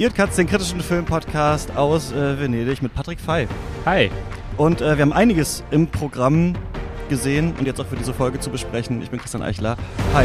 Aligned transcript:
Ihr 0.00 0.08
Katz, 0.08 0.36
den 0.36 0.46
kritischen 0.46 0.80
Filmpodcast 0.80 1.76
aus 1.76 2.10
äh, 2.10 2.40
Venedig 2.40 2.80
mit 2.80 2.94
Patrick 2.94 3.20
Fey. 3.20 3.46
Hi. 3.84 4.10
Und 4.56 4.80
äh, 4.80 4.96
wir 4.96 5.02
haben 5.02 5.12
einiges 5.12 5.62
im 5.70 5.88
Programm 5.88 6.54
gesehen 7.10 7.52
und 7.58 7.66
jetzt 7.66 7.78
auch 7.82 7.86
für 7.86 7.96
diese 7.96 8.14
Folge 8.14 8.40
zu 8.40 8.48
besprechen. 8.48 9.02
Ich 9.02 9.10
bin 9.10 9.20
Christian 9.20 9.42
Eichler. 9.42 9.76
Hi. 10.14 10.24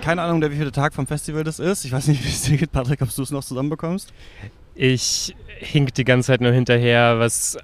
Keine 0.00 0.22
Ahnung, 0.22 0.40
der 0.40 0.52
wievielte 0.52 0.70
Tag 0.70 0.94
vom 0.94 1.08
Festival 1.08 1.42
das 1.42 1.58
ist. 1.58 1.84
Ich 1.84 1.90
weiß 1.90 2.06
nicht, 2.06 2.24
wie 2.24 2.28
es 2.28 2.42
dir 2.42 2.56
geht, 2.56 2.70
Patrick, 2.70 3.02
ob 3.02 3.12
du 3.12 3.20
es 3.20 3.32
noch 3.32 3.42
zusammenbekommst. 3.42 4.12
Ich 4.76 5.34
hink 5.58 5.92
die 5.94 6.04
ganze 6.04 6.28
Zeit 6.28 6.40
nur 6.40 6.52
hinterher, 6.52 7.18
was 7.18 7.58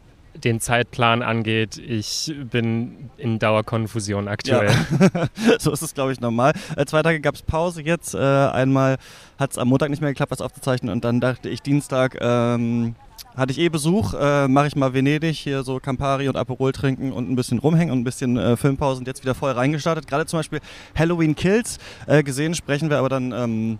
den 0.44 0.60
Zeitplan 0.60 1.22
angeht. 1.22 1.78
Ich 1.78 2.34
bin 2.50 3.10
in 3.16 3.38
Dauerkonfusion 3.38 4.28
aktuell. 4.28 4.70
Ja. 5.14 5.28
so 5.58 5.72
ist 5.72 5.82
es, 5.82 5.94
glaube 5.94 6.12
ich, 6.12 6.20
normal. 6.20 6.52
Äh, 6.76 6.84
zwei 6.86 7.02
Tage 7.02 7.20
gab 7.20 7.34
es 7.34 7.42
Pause 7.42 7.82
jetzt. 7.82 8.14
Äh, 8.14 8.18
einmal 8.18 8.98
hat 9.38 9.52
es 9.52 9.58
am 9.58 9.68
Montag 9.68 9.90
nicht 9.90 10.00
mehr 10.00 10.10
geklappt, 10.10 10.32
was 10.32 10.40
aufzuzeichnen. 10.40 10.92
Und 10.92 11.04
dann 11.04 11.20
dachte 11.20 11.48
ich, 11.48 11.62
Dienstag 11.62 12.18
ähm, 12.20 12.94
hatte 13.36 13.52
ich 13.52 13.58
eh 13.58 13.68
Besuch. 13.68 14.14
Äh, 14.14 14.48
Mache 14.48 14.66
ich 14.66 14.76
mal 14.76 14.94
Venedig, 14.94 15.36
hier 15.36 15.62
so 15.62 15.78
Campari 15.78 16.28
und 16.28 16.36
Aperol 16.36 16.72
trinken 16.72 17.12
und 17.12 17.30
ein 17.30 17.36
bisschen 17.36 17.58
rumhängen 17.58 17.92
und 17.92 18.00
ein 18.00 18.04
bisschen 18.04 18.36
äh, 18.36 18.56
Filmpause 18.56 19.00
und 19.00 19.06
jetzt 19.06 19.22
wieder 19.22 19.34
voll 19.34 19.52
reingestartet. 19.52 20.06
Gerade 20.06 20.26
zum 20.26 20.38
Beispiel 20.38 20.60
Halloween 20.96 21.34
Kills 21.34 21.78
äh, 22.06 22.22
gesehen, 22.22 22.54
sprechen 22.54 22.90
wir 22.90 22.98
aber 22.98 23.08
dann... 23.08 23.32
Ähm, 23.32 23.78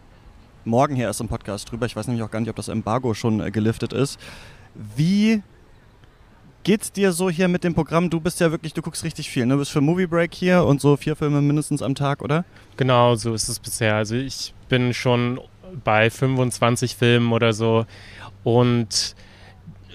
morgen 0.64 0.94
hier 0.94 1.06
erst 1.06 1.20
im 1.20 1.28
Podcast 1.28 1.70
drüber. 1.70 1.86
Ich 1.86 1.96
weiß 1.96 2.06
nämlich 2.06 2.22
auch 2.22 2.30
gar 2.30 2.40
nicht, 2.40 2.48
ob 2.48 2.56
das 2.56 2.68
Embargo 2.68 3.14
schon 3.14 3.40
äh, 3.40 3.50
geliftet 3.50 3.92
ist. 3.92 4.18
Wie 4.96 5.42
geht's 6.64 6.92
dir 6.92 7.12
so 7.12 7.30
hier 7.30 7.48
mit 7.48 7.64
dem 7.64 7.74
Programm? 7.74 8.10
Du 8.10 8.20
bist 8.20 8.40
ja 8.40 8.50
wirklich, 8.50 8.74
du 8.74 8.82
guckst 8.82 9.04
richtig 9.04 9.30
viel. 9.30 9.46
Ne? 9.46 9.54
Du 9.54 9.60
bist 9.60 9.70
für 9.70 9.80
Movie 9.80 10.06
Break 10.06 10.34
hier 10.34 10.64
und 10.64 10.80
so 10.80 10.96
vier 10.96 11.16
Filme 11.16 11.40
mindestens 11.40 11.82
am 11.82 11.94
Tag, 11.94 12.22
oder? 12.22 12.44
Genau, 12.76 13.14
so 13.14 13.34
ist 13.34 13.48
es 13.48 13.58
bisher. 13.58 13.96
Also 13.96 14.14
ich 14.14 14.54
bin 14.68 14.94
schon 14.94 15.40
bei 15.84 16.10
25 16.10 16.96
Filmen 16.96 17.32
oder 17.32 17.52
so 17.52 17.86
und 18.44 19.14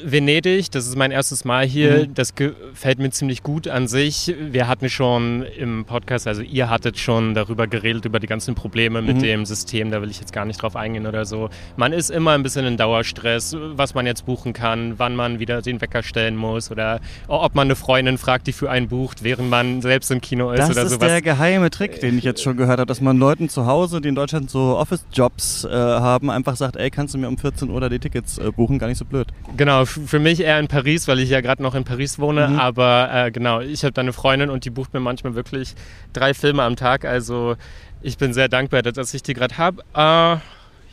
Venedig, 0.04 0.72
das 0.72 0.88
ist 0.88 0.96
mein 0.96 1.12
erstes 1.12 1.46
Mal 1.46 1.66
hier. 1.66 2.08
Mhm. 2.08 2.14
Das 2.14 2.36
gefällt 2.36 3.00
mir 3.00 3.10
ziemlich 3.10 3.44
gut 3.44 3.68
an 3.68 3.88
sich. 3.88 4.34
Wir 4.40 4.68
hatten 4.68 4.90
schon 4.90 5.44
im 5.44 5.86
Podcast, 5.86 6.28
also 6.28 6.42
ihr 6.42 6.70
hattet 6.70 6.98
schon 6.98 7.34
darüber 7.34 7.68
geredet, 7.68 8.06
über 8.06 8.20
die 8.20 8.28
ganzen 8.28 8.56
Probleme 8.56 9.02
mit 9.02 9.18
mhm. 9.18 9.22
dem 9.22 9.46
System. 9.46 9.92
Da 9.92 10.02
will 10.02 10.10
ich 10.10 10.20
jetzt 10.20 10.34
gar 10.34 10.46
nicht 10.46 10.62
drauf 10.62 10.76
eingehen 10.76 11.08
oder 11.08 11.26
so. 11.26 11.50
Man 11.76 11.94
ist 11.94 12.12
immer 12.12 12.32
ein 12.32 12.44
bisschen 12.44 12.66
in 12.66 12.78
Dauerstress, 12.78 13.56
was 13.60 13.94
man 13.94 14.06
jetzt 14.06 14.26
buchen 14.26 14.54
kann, 14.54 15.00
wann 15.00 15.16
man 15.16 15.40
wieder 15.40 15.62
den 15.62 15.82
Wecker 15.82 16.04
stellen 16.04 16.36
muss 16.36 16.72
oder 16.72 17.00
ob 17.28 17.56
man 17.56 17.68
eine 17.68 17.76
Freundin 17.76 18.18
fragt, 18.18 18.48
die 18.48 18.54
für 18.54 18.70
einen 18.70 18.88
bucht, 18.88 19.24
während 19.24 19.50
man 19.50 19.82
selbst 19.82 20.12
im 20.12 20.22
Kino 20.22 20.52
ist 20.52 20.60
das 20.60 20.72
oder 20.72 20.88
sowas. 20.88 21.00
Das 21.00 21.10
ist 21.10 21.14
der 21.14 21.22
geheime 21.22 21.70
Trick, 21.70 22.00
den 22.00 22.18
ich 22.18 22.24
jetzt 22.24 22.42
schon 22.42 22.58
gehört 22.58 22.80
habe, 22.80 22.88
dass 22.88 23.02
man 23.02 23.18
Leuten 23.18 23.50
zu 23.50 23.66
Hause, 23.66 24.02
die 24.02 24.10
in 24.10 24.16
Deutschland 24.16 24.50
so 24.50 24.78
Office-Jobs 24.78 25.66
äh, 25.66 25.70
haben, 25.70 26.30
einfach 26.30 26.56
sagt, 26.56 26.76
ey, 26.76 26.90
kannst 26.90 27.14
du 27.14 27.18
mir 27.18 27.28
um 27.28 27.38
14 27.38 27.70
Uhr 27.70 27.88
die 27.90 28.00
Tickets 28.00 28.38
äh, 28.38 28.52
buchen? 28.52 28.80
Gar 28.80 28.88
nicht 28.88 28.98
so 28.98 29.06
blöd. 29.06 29.28
Genau, 29.56 29.86
für 29.88 30.20
mich 30.20 30.40
eher 30.40 30.60
in 30.60 30.68
Paris, 30.68 31.08
weil 31.08 31.20
ich 31.20 31.30
ja 31.30 31.42
gerade 31.42 31.64
noch 31.64 31.76
in 31.76 31.84
Paris 31.84 32.20
wohne. 32.20 32.48
Mhm. 32.50 32.60
Aber 32.60 33.10
äh, 33.12 33.32
genau, 33.32 33.62
ich 33.62 33.84
habe 33.84 33.94
da 33.94 34.02
eine 34.02 34.14
Freundin 34.14 34.50
und 34.50 34.66
die 34.66 34.70
bucht 34.70 34.94
mir 34.94 35.00
manchmal 35.00 35.36
wirklich 35.36 35.76
drei 36.14 36.34
Filme 36.34 36.64
am 36.64 36.76
Tag. 36.76 37.06
Also 37.06 37.56
ich 38.02 38.18
bin 38.18 38.34
sehr 38.34 38.50
dankbar, 38.50 38.82
dass 38.82 39.14
ich 39.14 39.24
die 39.24 39.34
gerade 39.34 39.58
habe. 39.58 39.84
Äh, 39.94 40.38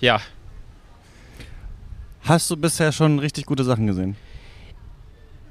ja. 0.04 0.20
Hast 2.22 2.50
du 2.50 2.56
bisher 2.56 2.92
schon 2.92 3.18
richtig 3.18 3.44
gute 3.44 3.64
Sachen 3.64 3.86
gesehen? 3.86 4.16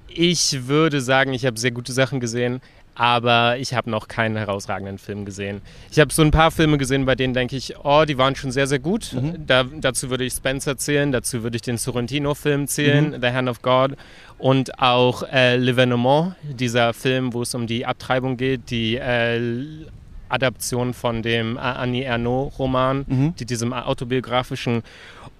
Ich 0.07 0.67
würde 0.67 1.01
sagen, 1.01 1.33
ich 1.33 1.45
habe 1.45 1.59
sehr 1.59 1.71
gute 1.71 1.91
Sachen 1.91 2.19
gesehen 2.19 2.61
aber 2.95 3.57
ich 3.57 3.73
habe 3.73 3.89
noch 3.89 4.07
keinen 4.07 4.35
herausragenden 4.35 4.97
Film 4.97 5.25
gesehen. 5.25 5.61
Ich 5.91 5.99
habe 5.99 6.13
so 6.13 6.21
ein 6.21 6.31
paar 6.31 6.51
Filme 6.51 6.77
gesehen, 6.77 7.05
bei 7.05 7.15
denen 7.15 7.33
denke 7.33 7.55
ich, 7.55 7.75
oh, 7.83 8.05
die 8.05 8.17
waren 8.17 8.35
schon 8.35 8.51
sehr, 8.51 8.67
sehr 8.67 8.79
gut. 8.79 9.13
Mhm. 9.13 9.45
Da, 9.47 9.63
dazu 9.63 10.09
würde 10.09 10.23
ich 10.23 10.33
Spencer 10.33 10.77
zählen, 10.77 11.11
dazu 11.11 11.43
würde 11.43 11.55
ich 11.55 11.61
den 11.61 11.77
Sorrentino-Film 11.77 12.67
zählen, 12.67 13.11
mhm. 13.11 13.21
The 13.21 13.27
Hand 13.29 13.49
of 13.49 13.61
God 13.61 13.93
und 14.37 14.79
auch 14.79 15.23
äh, 15.23 15.55
L'Evenement, 15.55 16.33
dieser 16.43 16.93
Film, 16.93 17.33
wo 17.33 17.41
es 17.41 17.55
um 17.55 17.65
die 17.65 17.85
Abtreibung 17.85 18.37
geht, 18.37 18.69
die 18.69 18.97
äh, 18.97 19.87
Adaption 20.29 20.93
von 20.93 21.21
dem 21.21 21.57
Annie 21.57 22.03
Ernaux-Roman, 22.03 23.05
mhm. 23.07 23.35
die, 23.35 23.45
diesem 23.45 23.71
autobiografischen. 23.73 24.83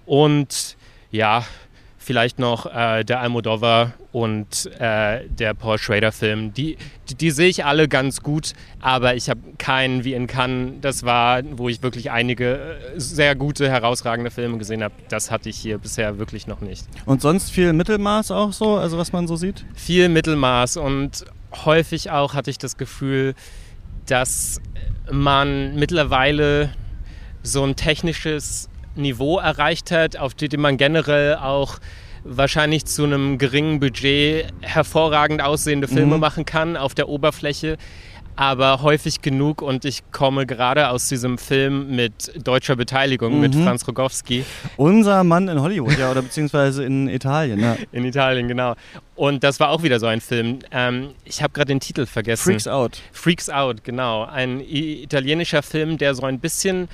Und 0.06 0.76
ja, 1.10 1.44
vielleicht 2.04 2.38
noch 2.38 2.66
äh, 2.66 3.02
der 3.02 3.20
Almodovar 3.20 3.94
und 4.12 4.70
äh, 4.78 5.26
der 5.28 5.54
Paul 5.54 5.78
Schrader-Film. 5.78 6.52
Die, 6.52 6.76
die, 7.08 7.14
die, 7.14 7.30
sehe 7.30 7.48
ich 7.48 7.64
alle 7.64 7.88
ganz 7.88 8.20
gut, 8.20 8.52
aber 8.80 9.16
ich 9.16 9.30
habe 9.30 9.40
keinen 9.58 10.04
wie 10.04 10.14
in 10.14 10.26
Cannes. 10.26 10.74
Das 10.80 11.02
war, 11.02 11.42
wo 11.52 11.68
ich 11.68 11.82
wirklich 11.82 12.10
einige 12.10 12.76
äh, 12.94 13.00
sehr 13.00 13.34
gute, 13.34 13.68
herausragende 13.68 14.30
Filme 14.30 14.58
gesehen 14.58 14.84
habe. 14.84 14.94
Das 15.08 15.30
hatte 15.30 15.48
ich 15.48 15.56
hier 15.56 15.78
bisher 15.78 16.18
wirklich 16.18 16.46
noch 16.46 16.60
nicht. 16.60 16.86
Und 17.06 17.22
sonst 17.22 17.50
viel 17.50 17.72
Mittelmaß 17.72 18.30
auch 18.30 18.52
so, 18.52 18.76
also 18.76 18.98
was 18.98 19.12
man 19.12 19.26
so 19.26 19.36
sieht? 19.36 19.64
Viel 19.74 20.08
Mittelmaß 20.08 20.76
und 20.76 21.24
häufig 21.64 22.10
auch 22.10 22.34
hatte 22.34 22.50
ich 22.50 22.58
das 22.58 22.76
Gefühl, 22.76 23.34
dass 24.06 24.60
man 25.10 25.74
mittlerweile 25.76 26.70
so 27.42 27.62
ein 27.64 27.76
technisches 27.76 28.68
Niveau 28.96 29.38
erreicht 29.38 29.90
hat, 29.90 30.16
auf 30.16 30.34
dem 30.34 30.60
man 30.60 30.76
generell 30.76 31.36
auch 31.36 31.78
wahrscheinlich 32.24 32.86
zu 32.86 33.04
einem 33.04 33.36
geringen 33.38 33.80
Budget 33.80 34.46
hervorragend 34.62 35.42
aussehende 35.42 35.88
Filme 35.88 36.14
mhm. 36.14 36.20
machen 36.20 36.46
kann 36.46 36.76
auf 36.76 36.94
der 36.94 37.08
Oberfläche 37.08 37.76
aber 38.36 38.82
häufig 38.82 39.22
genug 39.22 39.62
und 39.62 39.84
ich 39.84 40.02
komme 40.10 40.46
gerade 40.46 40.88
aus 40.88 41.08
diesem 41.08 41.38
Film 41.38 41.94
mit 41.94 42.32
deutscher 42.42 42.76
Beteiligung, 42.76 43.34
mhm. 43.34 43.40
mit 43.40 43.54
Franz 43.54 43.86
Rogowski. 43.86 44.44
Unser 44.76 45.22
Mann 45.24 45.48
in 45.48 45.60
Hollywood, 45.60 45.98
ja, 45.98 46.10
oder 46.10 46.22
beziehungsweise 46.22 46.84
in 46.84 47.08
Italien, 47.08 47.60
ja. 47.60 47.76
In 47.92 48.04
Italien, 48.04 48.48
genau. 48.48 48.74
Und 49.14 49.44
das 49.44 49.60
war 49.60 49.70
auch 49.70 49.82
wieder 49.82 50.00
so 50.00 50.06
ein 50.06 50.20
Film. 50.20 50.58
Ähm, 50.72 51.10
ich 51.24 51.42
habe 51.42 51.52
gerade 51.52 51.68
den 51.68 51.80
Titel 51.80 52.06
vergessen. 52.06 52.44
Freaks 52.44 52.66
Out. 52.66 53.00
Freaks 53.12 53.48
Out, 53.50 53.84
genau. 53.84 54.24
Ein 54.24 54.60
italienischer 54.60 55.62
Film, 55.62 55.98
der 55.98 56.14
so 56.14 56.24
ein 56.24 56.40
bisschen 56.40 56.88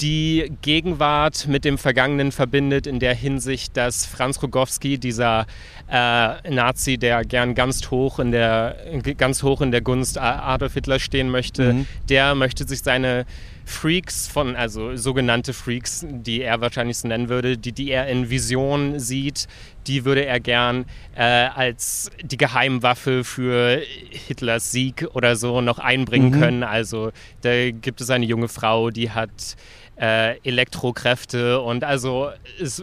die 0.00 0.52
Gegenwart 0.62 1.46
mit 1.48 1.64
dem 1.64 1.78
Vergangenen 1.78 2.32
verbindet, 2.32 2.86
in 2.86 3.00
der 3.00 3.14
Hinsicht, 3.14 3.76
dass 3.76 4.06
Franz 4.06 4.42
Rogowski, 4.42 4.98
dieser 4.98 5.46
äh, 5.90 6.50
Nazi, 6.50 6.98
der 6.98 7.24
gern 7.24 7.54
ganz 7.54 7.90
hoch 7.90 8.18
in 8.18 8.30
der, 8.30 8.76
ganz 9.16 9.42
hoch 9.42 9.60
in 9.60 9.70
der 9.70 9.80
Gunst 9.80 10.18
Adolf 10.18 10.74
Hitler 10.74 10.98
stehen 10.98 11.30
möchte, 11.30 11.72
mhm. 11.72 11.86
der 12.08 12.34
möchte 12.34 12.66
sich 12.66 12.80
seine 12.80 13.26
Freaks 13.68 14.28
von, 14.28 14.54
also 14.54 14.94
sogenannte 14.94 15.52
Freaks, 15.52 16.06
die 16.08 16.40
er 16.40 16.60
wahrscheinlich 16.60 16.98
so 16.98 17.08
nennen 17.08 17.28
würde, 17.28 17.58
die, 17.58 17.72
die 17.72 17.90
er 17.90 18.06
in 18.06 18.30
Vision 18.30 19.00
sieht, 19.00 19.48
die 19.88 20.04
würde 20.04 20.24
er 20.24 20.38
gern 20.38 20.86
äh, 21.16 21.22
als 21.22 22.12
die 22.22 22.36
Geheimwaffe 22.36 23.24
für 23.24 23.82
Hitlers 24.10 24.70
Sieg 24.70 25.08
oder 25.14 25.34
so 25.34 25.60
noch 25.60 25.80
einbringen 25.80 26.30
mhm. 26.30 26.40
können. 26.40 26.62
Also 26.62 27.10
da 27.40 27.72
gibt 27.72 28.00
es 28.00 28.08
eine 28.08 28.24
junge 28.24 28.46
Frau, 28.46 28.90
die 28.90 29.10
hat 29.10 29.56
äh, 30.00 30.38
Elektrokräfte 30.40 31.60
und 31.60 31.84
also 31.84 32.30
es 32.60 32.82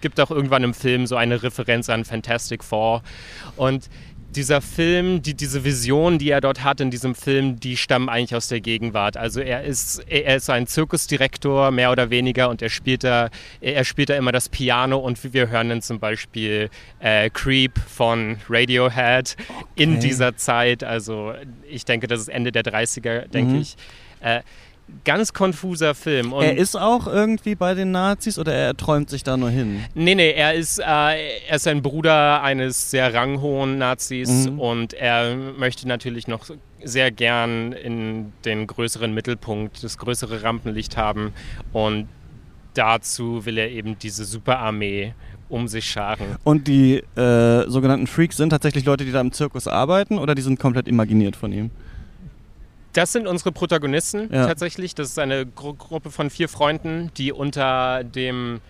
gibt 0.00 0.20
auch 0.20 0.30
irgendwann 0.30 0.62
im 0.62 0.74
Film 0.74 1.06
so 1.06 1.16
eine 1.16 1.42
Referenz 1.42 1.88
an 1.88 2.04
Fantastic 2.04 2.62
Four 2.62 3.02
und 3.56 3.88
dieser 4.30 4.60
Film, 4.60 5.22
die, 5.22 5.34
diese 5.34 5.64
Vision, 5.64 6.18
die 6.18 6.30
er 6.30 6.40
dort 6.40 6.62
hat 6.62 6.80
in 6.80 6.90
diesem 6.90 7.14
Film, 7.14 7.58
die 7.58 7.76
stammen 7.76 8.08
eigentlich 8.08 8.34
aus 8.34 8.48
der 8.48 8.60
Gegenwart. 8.60 9.16
Also 9.16 9.40
er 9.40 9.64
ist, 9.64 10.00
er 10.06 10.36
ist 10.36 10.50
ein 10.50 10.66
Zirkusdirektor, 10.66 11.70
mehr 11.70 11.90
oder 11.90 12.10
weniger, 12.10 12.50
und 12.50 12.60
er 12.60 12.68
spielt 12.68 13.04
da, 13.04 13.30
er 13.60 13.84
spielt 13.84 14.10
da 14.10 14.16
immer 14.16 14.32
das 14.32 14.48
Piano 14.48 14.98
und 14.98 15.32
wir 15.32 15.48
hören 15.48 15.70
dann 15.70 15.82
zum 15.82 15.98
Beispiel 15.98 16.68
äh, 17.00 17.30
Creep 17.30 17.78
von 17.78 18.36
Radiohead 18.48 19.36
okay. 19.48 19.64
in 19.76 19.98
dieser 20.00 20.36
Zeit. 20.36 20.84
Also 20.84 21.32
ich 21.68 21.84
denke, 21.86 22.06
das 22.06 22.20
ist 22.20 22.28
Ende 22.28 22.52
der 22.52 22.64
30er, 22.64 23.28
denke 23.28 23.54
mhm. 23.54 23.60
ich. 23.62 23.76
Äh, 24.20 24.40
ganz 25.04 25.32
konfuser 25.32 25.94
Film. 25.94 26.32
Und 26.32 26.44
er 26.44 26.56
ist 26.56 26.76
auch 26.76 27.06
irgendwie 27.06 27.54
bei 27.54 27.74
den 27.74 27.90
Nazis 27.90 28.38
oder 28.38 28.52
er 28.52 28.76
träumt 28.76 29.10
sich 29.10 29.22
da 29.24 29.36
nur 29.36 29.50
hin? 29.50 29.84
Nee, 29.94 30.14
nee, 30.14 30.32
er 30.32 30.54
ist, 30.54 30.78
äh, 30.78 30.84
er 30.84 31.56
ist 31.56 31.66
ein 31.66 31.82
Bruder 31.82 32.42
eines 32.42 32.90
sehr 32.90 33.12
ranghohen 33.14 33.78
Nazis 33.78 34.46
mhm. 34.46 34.60
und 34.60 34.94
er 34.94 35.34
möchte 35.34 35.88
natürlich 35.88 36.28
noch 36.28 36.46
sehr 36.82 37.10
gern 37.10 37.72
in 37.72 38.32
den 38.44 38.66
größeren 38.66 39.12
Mittelpunkt, 39.12 39.82
das 39.82 39.98
größere 39.98 40.42
Rampenlicht 40.42 40.96
haben 40.96 41.32
und 41.72 42.08
dazu 42.74 43.44
will 43.44 43.58
er 43.58 43.70
eben 43.70 43.98
diese 43.98 44.24
Superarmee 44.24 45.14
um 45.48 45.66
sich 45.66 45.86
scharen. 45.86 46.36
Und 46.44 46.68
die 46.68 47.02
äh, 47.16 47.68
sogenannten 47.68 48.06
Freaks 48.06 48.36
sind 48.36 48.50
tatsächlich 48.50 48.84
Leute, 48.84 49.04
die 49.04 49.12
da 49.12 49.20
im 49.20 49.32
Zirkus 49.32 49.66
arbeiten 49.66 50.18
oder 50.18 50.34
die 50.34 50.42
sind 50.42 50.60
komplett 50.60 50.86
imaginiert 50.86 51.36
von 51.36 51.52
ihm? 51.52 51.70
Das 52.98 53.12
sind 53.12 53.28
unsere 53.28 53.52
Protagonisten 53.52 54.28
ja. 54.32 54.44
tatsächlich. 54.48 54.92
Das 54.92 55.10
ist 55.10 55.20
eine 55.20 55.46
Gru 55.46 55.72
Gruppe 55.72 56.10
von 56.10 56.30
vier 56.30 56.48
Freunden, 56.48 57.12
die 57.16 57.30
unter 57.30 58.02
dem 58.02 58.60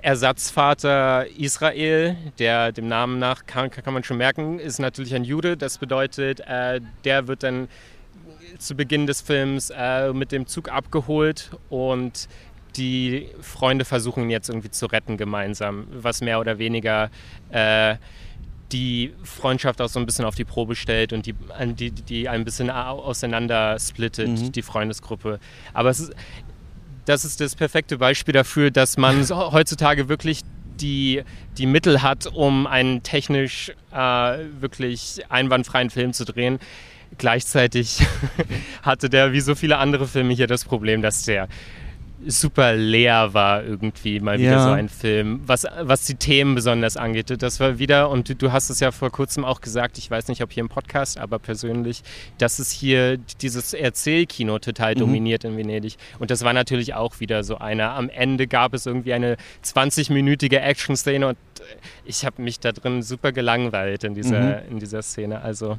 Ersatzvater 0.00 1.28
Israel, 1.38 2.16
der 2.40 2.72
dem 2.72 2.88
Namen 2.88 3.20
nach, 3.20 3.46
kann, 3.46 3.70
kann 3.70 3.94
man 3.94 4.02
schon 4.02 4.16
merken, 4.16 4.58
ist 4.58 4.80
natürlich 4.80 5.14
ein 5.14 5.22
Jude. 5.22 5.56
Das 5.56 5.78
bedeutet, 5.78 6.40
äh, 6.40 6.80
der 7.04 7.28
wird 7.28 7.44
dann 7.44 7.68
zu 8.58 8.74
Beginn 8.74 9.06
des 9.06 9.20
Films 9.20 9.70
äh, 9.70 10.12
mit 10.12 10.32
dem 10.32 10.48
Zug 10.48 10.68
abgeholt 10.68 11.52
und 11.70 12.28
die 12.74 13.28
Freunde 13.42 13.84
versuchen 13.84 14.24
ihn 14.24 14.30
jetzt 14.30 14.48
irgendwie 14.48 14.72
zu 14.72 14.86
retten 14.86 15.16
gemeinsam, 15.16 15.86
was 15.92 16.20
mehr 16.20 16.40
oder 16.40 16.58
weniger 16.58 17.12
äh, 17.52 17.94
die 18.72 19.12
Freundschaft 19.22 19.80
auch 19.80 19.88
so 19.88 20.00
ein 20.00 20.06
bisschen 20.06 20.24
auf 20.24 20.34
die 20.34 20.44
Probe 20.44 20.74
stellt 20.74 21.12
und 21.12 21.26
die, 21.26 21.34
die, 21.74 21.90
die 21.90 22.28
ein 22.28 22.44
bisschen 22.44 22.70
auseinander 22.70 23.78
splittet, 23.78 24.28
mhm. 24.28 24.52
die 24.52 24.62
Freundesgruppe. 24.62 25.38
Aber 25.72 25.90
es 25.90 26.00
ist, 26.00 26.12
das 27.04 27.24
ist 27.24 27.40
das 27.40 27.56
perfekte 27.56 27.98
Beispiel 27.98 28.32
dafür, 28.32 28.70
dass 28.70 28.96
man 28.96 29.28
heutzutage 29.30 30.08
wirklich 30.08 30.42
die, 30.80 31.22
die 31.58 31.66
Mittel 31.66 32.02
hat, 32.02 32.26
um 32.26 32.66
einen 32.66 33.02
technisch 33.02 33.72
äh, 33.92 33.96
wirklich 34.60 35.22
einwandfreien 35.28 35.90
Film 35.90 36.12
zu 36.12 36.24
drehen. 36.24 36.58
Gleichzeitig 37.18 38.00
hatte 38.82 39.10
der, 39.10 39.32
wie 39.32 39.40
so 39.40 39.54
viele 39.54 39.76
andere 39.78 40.06
Filme 40.06 40.32
hier, 40.32 40.46
das 40.46 40.64
Problem, 40.64 41.02
dass 41.02 41.24
der 41.24 41.48
super 42.26 42.74
leer 42.74 43.34
war 43.34 43.64
irgendwie 43.64 44.20
mal 44.20 44.38
wieder 44.38 44.52
ja. 44.52 44.64
so 44.64 44.70
ein 44.70 44.88
Film, 44.88 45.40
was, 45.46 45.66
was 45.80 46.04
die 46.04 46.14
Themen 46.14 46.54
besonders 46.54 46.96
angeht. 46.96 47.30
Das 47.42 47.60
war 47.60 47.78
wieder, 47.78 48.10
und 48.10 48.28
du, 48.28 48.34
du, 48.34 48.52
hast 48.52 48.70
es 48.70 48.80
ja 48.80 48.90
vor 48.90 49.10
kurzem 49.10 49.44
auch 49.44 49.60
gesagt, 49.60 49.98
ich 49.98 50.10
weiß 50.10 50.28
nicht, 50.28 50.42
ob 50.42 50.52
hier 50.52 50.62
im 50.62 50.68
Podcast, 50.68 51.18
aber 51.18 51.38
persönlich, 51.38 52.02
dass 52.38 52.58
es 52.58 52.70
hier 52.70 53.18
dieses 53.40 53.74
Erzählkino 53.74 54.58
total 54.58 54.94
mhm. 54.94 55.00
dominiert 55.00 55.44
in 55.44 55.56
Venedig. 55.56 55.96
Und 56.18 56.30
das 56.30 56.44
war 56.44 56.52
natürlich 56.52 56.94
auch 56.94 57.20
wieder 57.20 57.44
so 57.44 57.58
einer. 57.58 57.90
Am 57.92 58.08
Ende 58.08 58.46
gab 58.46 58.74
es 58.74 58.86
irgendwie 58.86 59.12
eine 59.12 59.36
20-minütige 59.64 60.58
Action-Szene 60.58 61.28
und 61.28 61.38
ich 62.04 62.24
habe 62.24 62.42
mich 62.42 62.60
da 62.60 62.72
drin 62.72 63.02
super 63.02 63.32
gelangweilt 63.32 64.04
in 64.04 64.14
dieser, 64.14 64.62
mhm. 64.62 64.72
in 64.72 64.78
dieser 64.78 65.02
Szene. 65.02 65.40
Also 65.42 65.78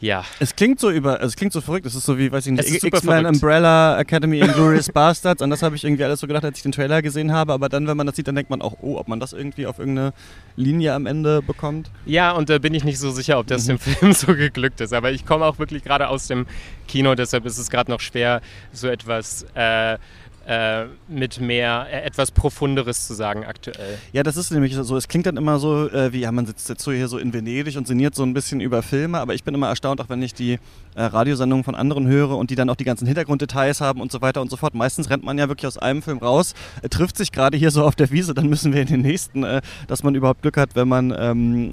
ja. 0.00 0.24
Es 0.38 0.54
klingt 0.54 0.78
so 0.78 0.90
über, 0.90 1.20
es 1.22 1.34
klingt 1.36 1.52
so 1.52 1.60
verrückt. 1.60 1.86
Es 1.86 1.94
ist 1.94 2.06
so 2.06 2.18
wie, 2.18 2.30
weiß 2.30 2.46
ich 2.46 2.52
nicht, 2.52 2.84
X-Men 2.84 3.26
Umbrella 3.26 3.98
Academy 3.98 4.38
Glorious 4.40 4.88
Bastards. 4.92 5.42
An 5.42 5.50
das 5.50 5.62
habe 5.62 5.76
ich 5.76 5.84
irgendwie 5.84 6.04
alles 6.04 6.20
so 6.20 6.26
gedacht, 6.26 6.44
als 6.44 6.58
ich 6.58 6.62
den 6.62 6.72
Trailer 6.72 7.02
gesehen 7.02 7.32
habe. 7.32 7.52
Aber 7.52 7.68
dann, 7.68 7.86
wenn 7.86 7.96
man 7.96 8.06
das 8.06 8.16
sieht, 8.16 8.28
dann 8.28 8.36
denkt 8.36 8.50
man 8.50 8.62
auch, 8.62 8.76
oh, 8.80 8.96
ob 8.96 9.08
man 9.08 9.18
das 9.18 9.32
irgendwie 9.32 9.66
auf 9.66 9.78
irgendeine 9.78 10.12
Linie 10.56 10.94
am 10.94 11.06
Ende 11.06 11.42
bekommt. 11.42 11.90
Ja, 12.06 12.32
und 12.32 12.48
da 12.48 12.58
bin 12.58 12.74
ich 12.74 12.84
nicht 12.84 12.98
so 12.98 13.10
sicher, 13.10 13.38
ob 13.38 13.46
das 13.48 13.64
mhm. 13.64 13.68
dem 13.68 13.78
Film 13.80 14.12
so 14.12 14.34
geglückt 14.34 14.80
ist. 14.80 14.92
Aber 14.92 15.10
ich 15.10 15.26
komme 15.26 15.44
auch 15.44 15.58
wirklich 15.58 15.82
gerade 15.82 16.08
aus 16.08 16.28
dem 16.28 16.46
Kino, 16.86 17.14
deshalb 17.14 17.44
ist 17.44 17.58
es 17.58 17.68
gerade 17.68 17.90
noch 17.90 18.00
schwer, 18.00 18.40
so 18.72 18.88
etwas 18.88 19.46
äh, 19.54 19.98
äh, 20.48 20.86
mit 21.08 21.40
mehr, 21.40 21.86
äh, 21.90 22.00
etwas 22.06 22.30
Profunderes 22.30 23.06
zu 23.06 23.12
sagen 23.12 23.44
aktuell. 23.44 23.98
Ja, 24.12 24.22
das 24.22 24.38
ist 24.38 24.50
nämlich 24.50 24.74
so, 24.74 24.96
es 24.96 25.06
klingt 25.06 25.26
dann 25.26 25.36
immer 25.36 25.58
so, 25.58 25.90
äh, 25.90 26.10
wie, 26.14 26.20
ja, 26.20 26.32
man 26.32 26.46
sitzt 26.46 26.70
jetzt 26.70 26.82
so 26.82 26.90
hier 26.90 27.06
so 27.06 27.18
in 27.18 27.34
Venedig 27.34 27.76
und 27.76 27.86
sinniert 27.86 28.14
so 28.14 28.22
ein 28.22 28.32
bisschen 28.32 28.62
über 28.62 28.82
Filme, 28.82 29.18
aber 29.18 29.34
ich 29.34 29.44
bin 29.44 29.52
immer 29.52 29.68
erstaunt, 29.68 29.87
auch 29.96 30.08
wenn 30.08 30.22
ich 30.22 30.34
die 30.34 30.58
äh, 30.94 31.02
Radiosendungen 31.02 31.64
von 31.64 31.74
anderen 31.74 32.06
höre 32.06 32.36
und 32.36 32.50
die 32.50 32.54
dann 32.54 32.68
auch 32.70 32.76
die 32.76 32.84
ganzen 32.84 33.06
Hintergrunddetails 33.06 33.80
haben 33.80 34.00
und 34.00 34.12
so 34.12 34.20
weiter 34.20 34.40
und 34.40 34.50
so 34.50 34.56
fort. 34.56 34.74
Meistens 34.74 35.10
rennt 35.10 35.24
man 35.24 35.38
ja 35.38 35.48
wirklich 35.48 35.66
aus 35.66 35.78
einem 35.78 36.02
Film 36.02 36.18
raus, 36.18 36.54
äh, 36.82 36.88
trifft 36.88 37.16
sich 37.16 37.32
gerade 37.32 37.56
hier 37.56 37.70
so 37.70 37.84
auf 37.84 37.94
der 37.94 38.10
Wiese, 38.10 38.34
dann 38.34 38.48
müssen 38.48 38.72
wir 38.72 38.82
in 38.82 38.88
den 38.88 39.02
nächsten, 39.02 39.44
äh, 39.44 39.60
dass 39.86 40.02
man 40.02 40.14
überhaupt 40.14 40.42
Glück 40.42 40.56
hat, 40.56 40.74
wenn 40.74 40.88
man 40.88 41.14
ähm, 41.16 41.70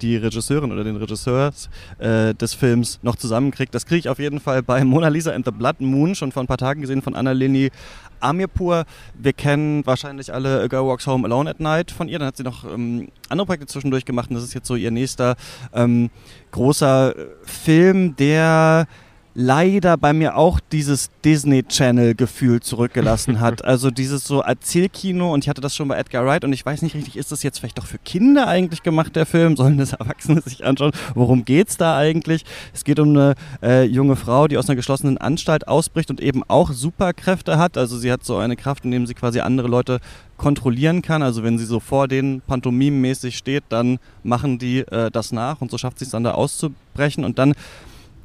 die 0.00 0.16
Regisseurin 0.16 0.72
oder 0.72 0.84
den 0.84 0.96
Regisseur 0.96 1.52
des 1.98 2.54
Films 2.54 2.98
noch 3.02 3.16
zusammenkriegt. 3.16 3.74
Das 3.74 3.86
kriege 3.86 3.98
ich 4.00 4.08
auf 4.08 4.18
jeden 4.18 4.40
Fall 4.40 4.62
bei 4.62 4.84
Mona 4.84 5.08
Lisa 5.08 5.32
and 5.32 5.44
the 5.44 5.50
Blood 5.50 5.80
Moon 5.80 6.14
schon 6.14 6.32
vor 6.32 6.42
ein 6.42 6.46
paar 6.46 6.58
Tagen 6.58 6.80
gesehen 6.80 7.02
von 7.02 7.14
Annaleni 7.14 7.70
Amirpur. 8.20 8.84
Wir 9.14 9.32
kennen 9.32 9.84
wahrscheinlich 9.86 10.32
alle 10.32 10.62
A 10.62 10.66
Girl 10.66 10.86
Walks 10.86 11.06
Home 11.06 11.26
Alone 11.26 11.50
at 11.50 11.60
Night 11.60 11.90
von 11.90 12.08
ihr. 12.08 12.18
Dann 12.18 12.28
hat 12.28 12.36
sie 12.36 12.42
noch 12.42 12.64
ähm, 12.64 13.08
andere 13.28 13.46
Projekte 13.46 13.66
zwischendurch 13.66 14.04
gemacht 14.04 14.30
und 14.30 14.36
das 14.36 14.44
ist 14.44 14.54
jetzt 14.54 14.68
so 14.68 14.76
ihr 14.76 14.90
nächster 14.90 15.36
ähm, 15.72 16.10
großer 16.50 17.14
Film, 17.44 18.16
der 18.16 18.86
leider 19.38 19.98
bei 19.98 20.14
mir 20.14 20.36
auch 20.36 20.60
dieses 20.72 21.10
Disney 21.22 21.62
Channel 21.62 22.14
Gefühl 22.14 22.60
zurückgelassen 22.60 23.38
hat. 23.40 23.62
Also 23.62 23.90
dieses 23.90 24.24
so 24.24 24.40
Erzählkino 24.40 25.32
und 25.32 25.44
ich 25.44 25.50
hatte 25.50 25.60
das 25.60 25.76
schon 25.76 25.88
bei 25.88 25.98
Edgar 25.98 26.24
Wright 26.24 26.42
und 26.42 26.54
ich 26.54 26.64
weiß 26.64 26.80
nicht 26.80 26.94
richtig, 26.94 27.16
ist 27.16 27.30
das 27.30 27.42
jetzt 27.42 27.58
vielleicht 27.58 27.76
doch 27.76 27.86
für 27.86 27.98
Kinder 27.98 28.48
eigentlich 28.48 28.82
gemacht, 28.82 29.14
der 29.14 29.26
Film? 29.26 29.54
Sollen 29.56 29.76
das 29.76 29.92
Erwachsene 29.92 30.40
sich 30.40 30.64
anschauen? 30.64 30.92
Worum 31.14 31.44
geht's 31.44 31.76
da 31.76 31.98
eigentlich? 31.98 32.44
Es 32.72 32.84
geht 32.84 32.98
um 32.98 33.10
eine 33.10 33.34
äh, 33.62 33.84
junge 33.84 34.16
Frau, 34.16 34.48
die 34.48 34.56
aus 34.56 34.70
einer 34.70 34.76
geschlossenen 34.76 35.18
Anstalt 35.18 35.68
ausbricht 35.68 36.08
und 36.08 36.22
eben 36.22 36.42
auch 36.48 36.72
Superkräfte 36.72 37.58
hat. 37.58 37.76
Also 37.76 37.98
sie 37.98 38.10
hat 38.10 38.24
so 38.24 38.38
eine 38.38 38.56
Kraft, 38.56 38.86
indem 38.86 39.06
sie 39.06 39.14
quasi 39.14 39.40
andere 39.40 39.68
Leute 39.68 40.00
kontrollieren 40.38 41.02
kann. 41.02 41.22
Also 41.22 41.42
wenn 41.42 41.58
sie 41.58 41.66
so 41.66 41.78
vor 41.78 42.08
denen 42.08 42.40
pantomimenmäßig 42.40 43.36
steht, 43.36 43.64
dann 43.68 43.98
machen 44.22 44.58
die 44.58 44.78
äh, 44.78 45.10
das 45.10 45.30
nach 45.30 45.60
und 45.60 45.70
so 45.70 45.76
schafft 45.76 45.98
sie 45.98 46.06
es 46.06 46.10
dann 46.10 46.24
da 46.24 46.32
auszubrechen 46.32 47.22
und 47.22 47.38
dann 47.38 47.52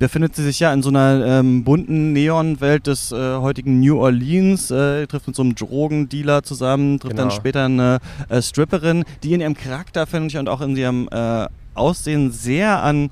befindet 0.01 0.35
sie 0.35 0.43
sich 0.43 0.59
ja 0.59 0.73
in 0.73 0.81
so 0.81 0.89
einer 0.89 1.23
ähm, 1.23 1.63
bunten 1.63 2.11
Neonwelt 2.11 2.87
des 2.87 3.11
äh, 3.11 3.35
heutigen 3.35 3.81
New 3.81 3.99
Orleans, 3.99 4.71
äh, 4.71 5.05
trifft 5.05 5.27
mit 5.27 5.35
so 5.35 5.43
einem 5.43 5.53
Drogendealer 5.53 6.41
zusammen, 6.41 6.99
trifft 6.99 7.15
genau. 7.15 7.29
dann 7.29 7.31
später 7.31 7.65
eine 7.65 7.99
äh, 8.27 8.41
Stripperin, 8.41 9.03
die 9.21 9.33
in 9.33 9.41
ihrem 9.41 9.53
Charakter, 9.53 10.07
finde 10.07 10.29
ich, 10.29 10.37
und 10.37 10.49
auch 10.49 10.61
in 10.61 10.75
ihrem 10.75 11.07
äh, 11.11 11.45
Aussehen 11.75 12.31
sehr 12.31 12.81
an 12.81 13.11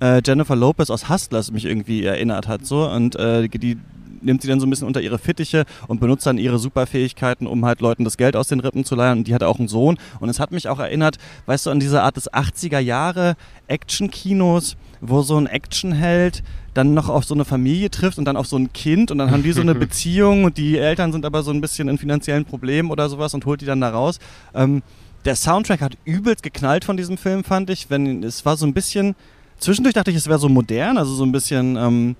äh, 0.00 0.20
Jennifer 0.26 0.56
Lopez 0.56 0.90
aus 0.90 1.08
Hustlers 1.08 1.52
mich 1.52 1.64
irgendwie 1.64 2.02
erinnert 2.02 2.48
hat. 2.48 2.66
So. 2.66 2.90
Und 2.90 3.14
äh, 3.14 3.48
die 3.48 3.78
nimmt 4.22 4.42
sie 4.42 4.48
dann 4.48 4.60
so 4.60 4.66
ein 4.66 4.70
bisschen 4.70 4.86
unter 4.86 5.00
ihre 5.00 5.18
Fittiche 5.18 5.64
und 5.86 6.00
benutzt 6.00 6.26
dann 6.26 6.38
ihre 6.38 6.58
Superfähigkeiten, 6.58 7.46
um 7.46 7.64
halt 7.64 7.80
Leuten 7.80 8.04
das 8.04 8.16
Geld 8.16 8.36
aus 8.36 8.48
den 8.48 8.60
Rippen 8.60 8.84
zu 8.84 8.94
leihen. 8.94 9.18
Und 9.18 9.28
die 9.28 9.34
hat 9.34 9.42
auch 9.42 9.58
einen 9.58 9.68
Sohn. 9.68 9.98
Und 10.20 10.28
es 10.28 10.40
hat 10.40 10.52
mich 10.52 10.68
auch 10.68 10.78
erinnert, 10.78 11.18
weißt 11.46 11.66
du, 11.66 11.70
an 11.70 11.80
diese 11.80 12.02
Art 12.02 12.16
des 12.16 12.32
80er 12.32 12.78
Jahre 12.78 13.36
Action-Kinos, 13.66 14.76
wo 15.00 15.22
so 15.22 15.36
ein 15.36 15.46
Actionheld 15.46 16.42
dann 16.74 16.94
noch 16.94 17.08
auf 17.08 17.24
so 17.24 17.34
eine 17.34 17.44
Familie 17.44 17.90
trifft 17.90 18.18
und 18.18 18.24
dann 18.24 18.36
auf 18.36 18.46
so 18.46 18.56
ein 18.56 18.72
Kind 18.72 19.10
und 19.10 19.18
dann 19.18 19.30
haben 19.30 19.42
die 19.42 19.52
so 19.52 19.60
eine 19.60 19.74
Beziehung 19.76 20.44
und 20.44 20.58
die 20.58 20.78
Eltern 20.78 21.12
sind 21.12 21.24
aber 21.24 21.42
so 21.42 21.50
ein 21.50 21.60
bisschen 21.60 21.88
in 21.88 21.98
finanziellen 21.98 22.44
Problemen 22.44 22.90
oder 22.90 23.08
sowas 23.08 23.34
und 23.34 23.44
holt 23.46 23.60
die 23.60 23.66
dann 23.66 23.80
da 23.80 23.90
raus. 23.90 24.18
Ähm, 24.54 24.82
der 25.24 25.34
Soundtrack 25.34 25.80
hat 25.80 25.98
übelst 26.04 26.42
geknallt 26.42 26.84
von 26.84 26.96
diesem 26.96 27.18
Film, 27.18 27.44
fand 27.44 27.70
ich. 27.70 27.90
Wenn, 27.90 28.22
es 28.22 28.44
war 28.44 28.56
so 28.56 28.66
ein 28.66 28.74
bisschen, 28.74 29.16
zwischendurch 29.58 29.94
dachte 29.94 30.10
ich, 30.10 30.16
es 30.16 30.28
wäre 30.28 30.38
so 30.38 30.48
modern, 30.48 30.96
also 30.98 31.14
so 31.14 31.24
ein 31.24 31.32
bisschen 31.32 31.76
ähm, 31.76 32.16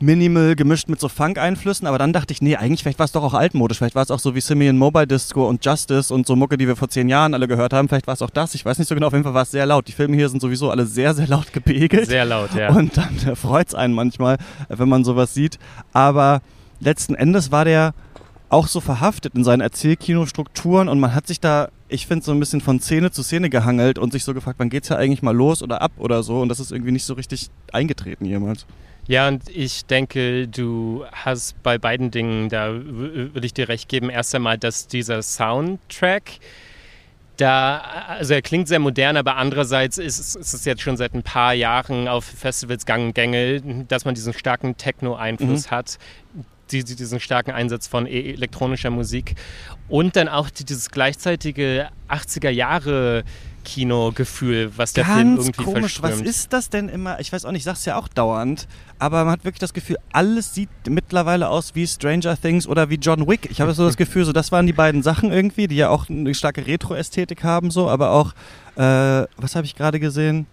Minimal 0.00 0.54
gemischt 0.54 0.88
mit 0.88 1.00
so 1.00 1.08
Funk-Einflüssen, 1.08 1.86
aber 1.88 1.98
dann 1.98 2.12
dachte 2.12 2.32
ich, 2.32 2.40
nee, 2.40 2.54
eigentlich 2.54 2.82
vielleicht 2.82 3.00
war 3.00 3.06
es 3.06 3.12
doch 3.12 3.24
auch 3.24 3.34
altmodisch, 3.34 3.78
vielleicht 3.78 3.96
war 3.96 4.02
es 4.02 4.12
auch 4.12 4.20
so 4.20 4.36
wie 4.36 4.40
Simeon 4.40 4.78
Mobile 4.78 5.08
Disco 5.08 5.48
und 5.48 5.64
Justice 5.64 6.14
und 6.14 6.24
so 6.24 6.36
Mucke, 6.36 6.56
die 6.56 6.68
wir 6.68 6.76
vor 6.76 6.88
zehn 6.88 7.08
Jahren 7.08 7.34
alle 7.34 7.48
gehört 7.48 7.72
haben, 7.72 7.88
vielleicht 7.88 8.06
war 8.06 8.14
es 8.14 8.22
auch 8.22 8.30
das, 8.30 8.54
ich 8.54 8.64
weiß 8.64 8.78
nicht 8.78 8.86
so 8.86 8.94
genau, 8.94 9.08
auf 9.08 9.12
jeden 9.12 9.24
Fall 9.24 9.34
war 9.34 9.42
es 9.42 9.50
sehr 9.50 9.66
laut. 9.66 9.88
Die 9.88 9.92
Filme 9.92 10.14
hier 10.14 10.28
sind 10.28 10.40
sowieso 10.40 10.70
alle 10.70 10.86
sehr, 10.86 11.14
sehr 11.14 11.26
laut 11.26 11.52
gepegelt. 11.52 12.06
Sehr 12.06 12.24
laut, 12.24 12.54
ja. 12.54 12.70
Und 12.70 12.96
dann 12.96 13.18
äh, 13.26 13.34
freut 13.34 13.68
es 13.68 13.74
einen 13.74 13.92
manchmal, 13.92 14.38
wenn 14.68 14.88
man 14.88 15.02
sowas 15.02 15.34
sieht, 15.34 15.58
aber 15.92 16.42
letzten 16.78 17.16
Endes 17.16 17.50
war 17.50 17.64
der 17.64 17.92
auch 18.50 18.68
so 18.68 18.80
verhaftet 18.80 19.34
in 19.34 19.42
seinen 19.42 19.60
Erzählkinostrukturen 19.60 20.88
und 20.88 21.00
man 21.00 21.12
hat 21.12 21.26
sich 21.26 21.40
da, 21.40 21.68
ich 21.88 22.06
finde, 22.06 22.24
so 22.24 22.32
ein 22.32 22.40
bisschen 22.40 22.60
von 22.60 22.80
Szene 22.80 23.10
zu 23.10 23.24
Szene 23.24 23.50
gehangelt 23.50 23.98
und 23.98 24.12
sich 24.12 24.22
so 24.22 24.32
gefragt, 24.32 24.60
wann 24.60 24.70
geht's 24.70 24.88
ja 24.88 24.96
eigentlich 24.96 25.22
mal 25.22 25.34
los 25.34 25.60
oder 25.60 25.82
ab 25.82 25.92
oder 25.98 26.22
so 26.22 26.40
und 26.40 26.48
das 26.48 26.60
ist 26.60 26.70
irgendwie 26.70 26.92
nicht 26.92 27.04
so 27.04 27.14
richtig 27.14 27.50
eingetreten 27.72 28.24
jemals. 28.24 28.64
Ja, 29.08 29.26
und 29.26 29.48
ich 29.48 29.86
denke, 29.86 30.46
du 30.48 31.04
hast 31.10 31.60
bei 31.62 31.78
beiden 31.78 32.10
Dingen, 32.10 32.50
da 32.50 32.70
würde 32.74 33.46
ich 33.46 33.54
dir 33.54 33.70
recht 33.70 33.88
geben, 33.88 34.10
erst 34.10 34.34
einmal, 34.34 34.58
dass 34.58 34.86
dieser 34.86 35.22
Soundtrack, 35.22 36.24
da, 37.38 37.78
also 38.06 38.34
er 38.34 38.42
klingt 38.42 38.68
sehr 38.68 38.80
modern, 38.80 39.16
aber 39.16 39.36
andererseits 39.36 39.96
ist, 39.96 40.36
ist 40.36 40.52
es 40.52 40.64
jetzt 40.66 40.82
schon 40.82 40.98
seit 40.98 41.14
ein 41.14 41.22
paar 41.22 41.54
Jahren 41.54 42.06
auf 42.06 42.26
Festivals 42.26 42.84
gang 42.84 43.06
und 43.06 43.14
gänge, 43.14 43.62
dass 43.88 44.04
man 44.04 44.14
diesen 44.14 44.34
starken 44.34 44.76
Techno-Einfluss 44.76 45.66
mhm. 45.66 45.70
hat, 45.70 45.98
die, 46.70 46.84
diesen 46.84 47.18
starken 47.18 47.52
Einsatz 47.52 47.88
von 47.88 48.06
e-, 48.06 48.32
elektronischer 48.32 48.90
Musik 48.90 49.36
und 49.88 50.16
dann 50.16 50.28
auch 50.28 50.50
dieses 50.50 50.90
gleichzeitige 50.90 51.88
80er 52.10 52.50
Jahre 52.50 53.24
Kinogefühl, 53.68 54.72
was 54.76 54.94
der 54.94 55.04
Ganz 55.04 55.18
Film 55.18 55.36
irgendwie 55.36 55.62
komisch. 55.62 55.80
verströmt. 56.00 56.26
Was 56.26 56.30
ist 56.34 56.52
das 56.54 56.70
denn 56.70 56.88
immer? 56.88 57.20
Ich 57.20 57.30
weiß 57.32 57.44
auch 57.44 57.52
nicht, 57.52 57.60
ich 57.60 57.64
sag's 57.64 57.84
ja 57.84 57.96
auch 57.96 58.08
dauernd, 58.08 58.66
aber 58.98 59.24
man 59.24 59.32
hat 59.32 59.44
wirklich 59.44 59.60
das 59.60 59.74
Gefühl, 59.74 59.98
alles 60.10 60.54
sieht 60.54 60.70
mittlerweile 60.88 61.48
aus 61.50 61.74
wie 61.74 61.86
Stranger 61.86 62.40
Things 62.40 62.66
oder 62.66 62.88
wie 62.88 62.94
John 62.94 63.28
Wick. 63.28 63.46
Ich 63.50 63.60
habe 63.60 63.74
so 63.74 63.84
das 63.84 63.96
Gefühl, 63.98 64.24
so 64.24 64.32
das 64.32 64.52
waren 64.52 64.66
die 64.66 64.72
beiden 64.72 65.02
Sachen 65.02 65.30
irgendwie, 65.30 65.68
die 65.68 65.76
ja 65.76 65.90
auch 65.90 66.08
eine 66.08 66.34
starke 66.34 66.66
Retro-Ästhetik 66.66 67.44
haben, 67.44 67.70
so, 67.70 67.90
aber 67.90 68.12
auch, 68.12 68.32
äh, 68.76 69.26
was 69.36 69.54
habe 69.54 69.66
ich 69.66 69.74
gerade 69.74 70.00
gesehen? 70.00 70.46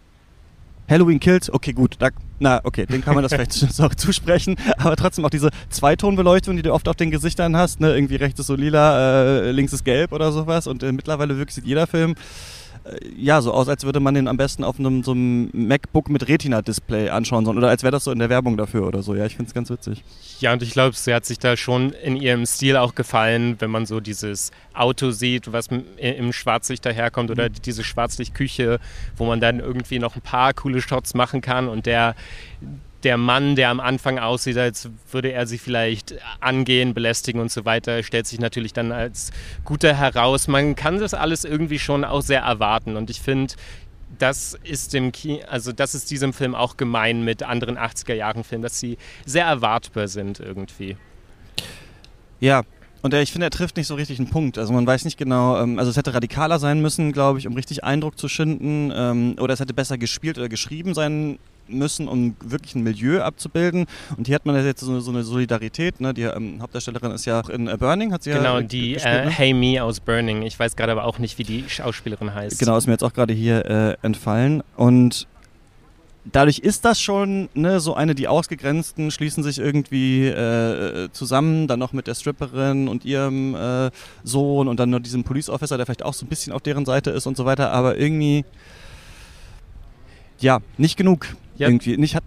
Halloween 0.90 1.20
Kills, 1.20 1.52
okay, 1.52 1.72
gut, 1.72 1.96
da, 2.00 2.10
na, 2.40 2.60
okay, 2.64 2.86
den 2.86 3.02
kann 3.02 3.16
man 3.16 3.24
das 3.24 3.34
vielleicht 3.34 3.64
auch 3.80 3.96
zusprechen, 3.96 4.58
aber 4.78 4.98
trotzdem 4.98 5.24
auch 5.24 5.30
diese 5.30 5.52
Zweitonbeleuchtung, 5.70 6.58
die 6.58 6.64
du 6.64 6.74
oft 6.74 6.88
auf 6.90 6.98
den 6.98 7.12
Gesichtern 7.12 7.56
hast, 7.56 7.80
ne, 7.80 7.96
irgendwie 7.96 8.18
rechts 8.18 8.42
ist 8.42 8.48
so 8.48 8.56
lila, 8.56 9.24
äh, 9.24 9.52
links 9.52 9.72
ist 9.72 9.86
gelb 9.86 10.12
oder 10.12 10.34
sowas 10.34 10.68
und 10.68 10.84
äh, 10.84 10.92
mittlerweile 10.92 11.38
wirklich 11.38 11.56
sieht 11.56 11.66
jeder 11.66 11.88
Film 11.88 12.16
ja, 13.18 13.42
so 13.42 13.52
aus, 13.52 13.68
als 13.68 13.84
würde 13.84 14.00
man 14.00 14.14
den 14.14 14.28
am 14.28 14.38
besten 14.38 14.64
auf 14.64 14.80
einem 14.80 15.04
so 15.04 15.12
einem 15.12 15.50
MacBook 15.54 16.10
mit 16.10 16.28
Retina-Display 16.28 17.10
anschauen 17.10 17.44
sollen. 17.44 17.58
Oder 17.58 17.70
als 17.70 17.82
wäre 17.82 17.92
das 17.92 18.04
so 18.04 18.12
in 18.12 18.20
der 18.20 18.30
Werbung 18.30 18.58
dafür 18.58 18.86
oder 18.86 19.02
so. 19.02 19.16
Ja, 19.16 19.26
ich 19.26 19.36
finde 19.36 19.50
es 19.50 19.54
ganz 19.56 19.70
witzig. 19.72 20.04
Ja, 20.40 20.54
und 20.54 20.62
ich 20.62 20.72
glaube, 20.72 20.96
sie 20.96 21.14
hat 21.14 21.26
sich 21.26 21.40
da 21.40 21.58
schon 21.58 21.92
in 21.92 22.16
ihrem 22.16 22.46
Stil 22.46 22.78
auch 22.78 22.94
gefallen, 22.94 23.56
wenn 23.60 23.72
man 23.72 23.86
so 23.88 24.00
dieses 24.00 24.52
Auto 24.74 25.12
sieht, 25.12 25.52
was 25.52 25.68
im 25.98 26.32
Schwarzlicht 26.32 26.86
daherkommt 26.86 27.32
oder 27.32 27.50
mhm. 27.50 27.54
diese 27.66 27.84
Schwarzlichtküche, 27.84 28.80
wo 29.18 29.26
man 29.26 29.40
dann 29.40 29.60
irgendwie 29.60 29.98
noch 29.98 30.16
ein 30.16 30.22
paar 30.22 30.54
coole 30.54 30.82
Shots 30.82 31.16
machen 31.16 31.42
kann 31.42 31.68
und 31.68 31.88
der 31.88 32.16
der 33.06 33.18
Mann, 33.18 33.56
der 33.56 33.70
am 33.70 33.80
Anfang 33.80 34.18
aussieht, 34.20 34.58
als 34.58 34.90
würde 35.12 35.32
er 35.32 35.46
sie 35.46 35.60
vielleicht 35.60 36.16
angehen, 36.40 36.94
belästigen 36.96 37.40
und 37.40 37.52
so 37.52 37.64
weiter, 37.64 38.02
stellt 38.02 38.26
sich 38.26 38.40
natürlich 38.40 38.74
dann 38.74 38.92
als 38.92 39.32
guter 39.64 39.94
heraus. 39.94 40.48
Man 40.48 40.76
kann 40.76 41.00
das 41.00 41.14
alles 41.14 41.46
irgendwie 41.46 41.80
schon 41.80 42.04
auch 42.04 42.22
sehr 42.22 42.42
erwarten 42.42 42.98
und 42.98 43.10
ich 43.12 43.22
finde, 43.22 43.54
das 44.18 44.58
ist 44.64 44.94
dem 44.94 45.12
Ki 45.12 45.44
also 45.48 45.72
das 45.72 45.94
ist 45.94 46.10
diesem 46.10 46.34
Film 46.34 46.56
auch 46.56 46.78
gemein 46.78 47.24
mit 47.24 47.44
anderen 47.44 47.78
80er 47.78 48.14
Jahren 48.14 48.44
Filmen, 48.44 48.64
dass 48.64 48.80
sie 48.80 48.98
sehr 49.26 49.46
erwartbar 49.46 50.08
sind 50.08 50.40
irgendwie. 50.40 50.98
Ja, 52.40 52.64
und 53.04 53.14
ich 53.14 53.32
finde, 53.32 53.46
er 53.46 53.52
trifft 53.52 53.78
nicht 53.78 53.86
so 53.86 53.94
richtig 53.94 54.18
einen 54.18 54.32
Punkt. 54.32 54.58
Also 54.58 54.74
man 54.74 54.88
weiß 54.88 55.06
nicht 55.06 55.18
genau, 55.18 55.62
ähm, 55.62 55.78
also 55.78 55.92
es 55.92 55.98
hätte 55.98 56.16
radikaler 56.16 56.58
sein 56.58 56.82
müssen, 56.82 57.12
glaube 57.12 57.38
ich, 57.38 57.46
um 57.46 57.54
richtig 57.54 57.84
Eindruck 57.84 58.18
zu 58.18 58.28
schinden. 58.28 58.92
Ähm, 58.96 59.36
oder 59.40 59.54
es 59.54 59.60
hätte 59.60 59.76
besser 59.76 60.00
gespielt 60.00 60.40
oder 60.40 60.50
geschrieben 60.50 60.96
sein 60.96 61.38
müssen, 61.68 62.08
um 62.08 62.36
wirklich 62.44 62.76
ein 62.76 62.84
Milieu 62.84 63.22
abzubilden. 63.22 63.86
Und 64.18 64.28
hier 64.28 64.36
hat 64.36 64.46
man 64.46 64.64
jetzt 64.64 64.82
so, 64.82 65.00
so 65.00 65.12
eine 65.12 65.24
Solidarität. 65.24 66.00
Ne? 66.02 66.14
Die 66.14 66.24
ähm, 66.24 66.62
Hauptdarstellerin 66.62 67.12
ist 67.12 67.26
ja 67.26 67.42
auch 67.42 67.50
in 67.50 67.68
uh, 67.68 67.78
Burning, 67.78 68.12
hat 68.12 68.24
sie 68.24 68.32
genau, 68.32 68.60
ja 68.60 68.62
die 68.62 68.94
gespielt, 68.94 69.16
äh, 69.16 69.26
ne? 69.26 69.32
Hey 69.32 69.54
Me 69.54 69.84
aus 69.84 70.00
Burning. 70.00 70.42
Ich 70.44 70.58
weiß 70.60 70.76
gerade 70.76 70.92
aber 70.92 71.06
auch 71.06 71.20
nicht, 71.20 71.38
wie 71.38 71.44
die 71.44 71.66
Schauspielerin 71.68 72.34
heißt. 72.34 72.60
Genau, 72.60 72.78
ist 72.78 72.88
mir 72.88 72.94
jetzt 72.94 73.04
auch 73.04 73.14
gerade 73.14 73.34
hier 73.34 73.66
äh, 73.66 74.06
entfallen. 74.06 74.64
Und 74.76 75.28
dadurch 76.32 76.60
ist 76.60 76.86
das 76.86 77.00
schon 77.00 77.50
ne, 77.54 77.80
so 77.80 77.94
eine, 77.94 78.16
die 78.16 78.28
Ausgegrenzten 78.28 79.12
schließen 79.12 79.44
sich 79.44 79.60
irgendwie 79.60 80.28
äh, 80.28 81.10
zusammen, 81.12 81.68
dann 81.68 81.80
noch 81.80 81.94
mit 81.94 82.08
der 82.08 82.16
Stripperin 82.16 82.88
und 82.88 83.06
ihrem 83.06 83.56
äh, 83.56 83.92
Sohn 84.24 84.68
und 84.68 84.80
dann 84.80 84.90
nur 84.90 85.00
diesem 85.00 85.24
Police 85.24 85.50
Officer, 85.50 85.78
der 85.78 85.86
vielleicht 85.86 86.04
auch 86.04 86.14
so 86.14 86.26
ein 86.26 86.30
bisschen 86.30 86.54
auf 86.54 86.62
deren 86.62 86.86
Seite 86.86 87.12
ist 87.12 87.28
und 87.28 87.38
so 87.38 87.46
weiter, 87.46 87.72
aber 87.72 87.98
irgendwie 87.98 88.46
ja, 90.40 90.60
nicht 90.78 90.98
genug. 90.98 91.28
Ja. 91.58 91.68
Irgendwie. 91.68 91.98
Nicht 91.98 92.16
hat 92.16 92.24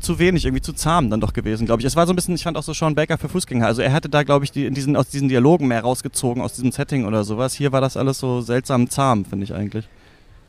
zu 0.00 0.18
wenig, 0.18 0.44
irgendwie 0.44 0.62
zu 0.62 0.72
zahm 0.72 1.10
dann 1.10 1.20
doch 1.20 1.32
gewesen, 1.32 1.66
glaube 1.66 1.82
ich. 1.82 1.86
Es 1.86 1.94
war 1.94 2.06
so 2.06 2.12
ein 2.12 2.16
bisschen, 2.16 2.34
ich 2.34 2.42
fand 2.42 2.56
auch 2.56 2.62
so 2.62 2.72
Sean 2.72 2.94
Baker 2.94 3.18
für 3.18 3.28
Fußgänger. 3.28 3.66
Also 3.66 3.82
er 3.82 3.92
hätte 3.92 4.08
da, 4.08 4.22
glaube 4.22 4.44
ich, 4.44 4.52
die, 4.52 4.66
in 4.66 4.74
diesen, 4.74 4.96
aus 4.96 5.08
diesen 5.08 5.28
Dialogen 5.28 5.68
mehr 5.68 5.82
rausgezogen, 5.82 6.42
aus 6.42 6.54
diesem 6.54 6.72
Setting 6.72 7.04
oder 7.04 7.24
sowas. 7.24 7.54
Hier 7.54 7.72
war 7.72 7.80
das 7.80 7.96
alles 7.96 8.18
so 8.18 8.40
seltsam 8.40 8.88
zahm, 8.88 9.24
finde 9.24 9.44
ich 9.44 9.54
eigentlich. 9.54 9.86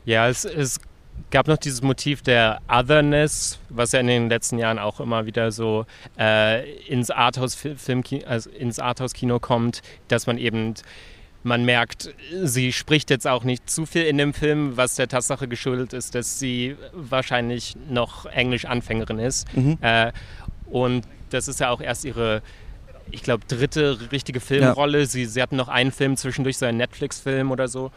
Ja, 0.04 0.28
es, 0.28 0.44
es 0.44 0.80
gab 1.30 1.46
noch 1.46 1.58
dieses 1.58 1.82
Motiv 1.82 2.22
der 2.22 2.60
Otherness, 2.68 3.58
was 3.68 3.92
ja 3.92 4.00
in 4.00 4.06
den 4.06 4.28
letzten 4.28 4.58
Jahren 4.58 4.78
auch 4.78 5.00
immer 5.00 5.26
wieder 5.26 5.52
so 5.52 5.86
äh, 6.18 6.68
ins 6.86 7.10
Arthouse-Film, 7.10 8.02
also 8.26 8.50
ins 8.50 8.78
Arthouse-Kino 8.78 9.38
kommt, 9.38 9.82
dass 10.08 10.26
man 10.26 10.38
eben 10.38 10.74
man 11.42 11.64
merkt, 11.64 12.14
sie 12.42 12.72
spricht 12.72 13.10
jetzt 13.10 13.26
auch 13.26 13.44
nicht 13.44 13.68
zu 13.68 13.86
viel 13.86 14.02
in 14.02 14.18
dem 14.18 14.32
Film, 14.34 14.76
was 14.76 14.94
der 14.94 15.08
Tatsache 15.08 15.48
geschuldet 15.48 15.92
ist, 15.92 16.14
dass 16.14 16.38
sie 16.38 16.76
wahrscheinlich 16.92 17.76
noch 17.88 18.26
Englisch-Anfängerin 18.26 19.18
ist. 19.18 19.54
Mhm. 19.56 19.78
Äh, 19.80 20.12
und 20.66 21.06
das 21.30 21.48
ist 21.48 21.60
ja 21.60 21.70
auch 21.70 21.80
erst 21.80 22.04
ihre, 22.04 22.42
ich 23.10 23.22
glaube, 23.22 23.44
dritte 23.46 23.98
richtige 24.12 24.40
Filmrolle. 24.40 25.00
Ja. 25.00 25.06
Sie, 25.06 25.26
sie 25.26 25.42
hatten 25.42 25.56
noch 25.56 25.68
einen 25.68 25.92
Film 25.92 26.16
zwischendurch, 26.16 26.58
so 26.58 26.66
einen 26.66 26.78
Netflix-Film 26.78 27.50
oder 27.50 27.68
so. 27.68 27.90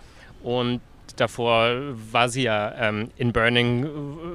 Und 0.43 0.81
davor 1.15 1.75
war 2.11 2.29
sie 2.29 2.43
ja 2.43 2.73
ähm, 2.77 3.09
in 3.17 3.31
Burning, 3.31 3.87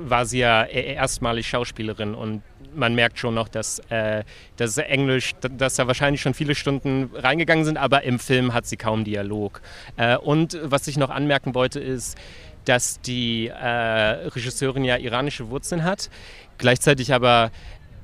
war 0.02 0.26
sie 0.26 0.38
ja 0.38 0.64
e-, 0.64 0.95
erstmalig 0.95 1.49
Schauspielerin 1.49 2.14
und 2.14 2.43
man 2.75 2.95
merkt 2.95 3.19
schon 3.19 3.35
noch, 3.35 3.49
dass, 3.49 3.79
äh, 3.91 4.25
dass 4.57 4.79
Englisch, 4.79 5.33
dass 5.41 5.77
da 5.77 5.87
wahrscheinlich 5.87 6.21
schon 6.21 6.35
viele 6.35 6.55
Stunden 6.55 7.11
reingegangen 7.15 7.65
sind, 7.65 7.77
aber 7.77 8.03
im 8.03 8.19
Film 8.19 8.55
hat 8.55 8.67
sie 8.67 8.77
kaum 8.77 9.05
Dialog. 9.05 9.61
Äh, 9.97 10.17
und 10.17 10.59
was 10.62 10.87
ich 10.89 10.97
noch 10.97 11.11
anmerken 11.11 11.55
wollte, 11.55 11.81
ist, 11.81 12.17
dass 12.65 13.00
die 13.00 13.49
äh, 13.49 13.67
Regisseurin 13.67 14.85
ja 14.85 14.97
iranische 14.97 15.50
Wurzeln 15.50 15.85
hat, 15.85 16.11
gleichzeitig 16.59 17.12
aber 17.15 17.50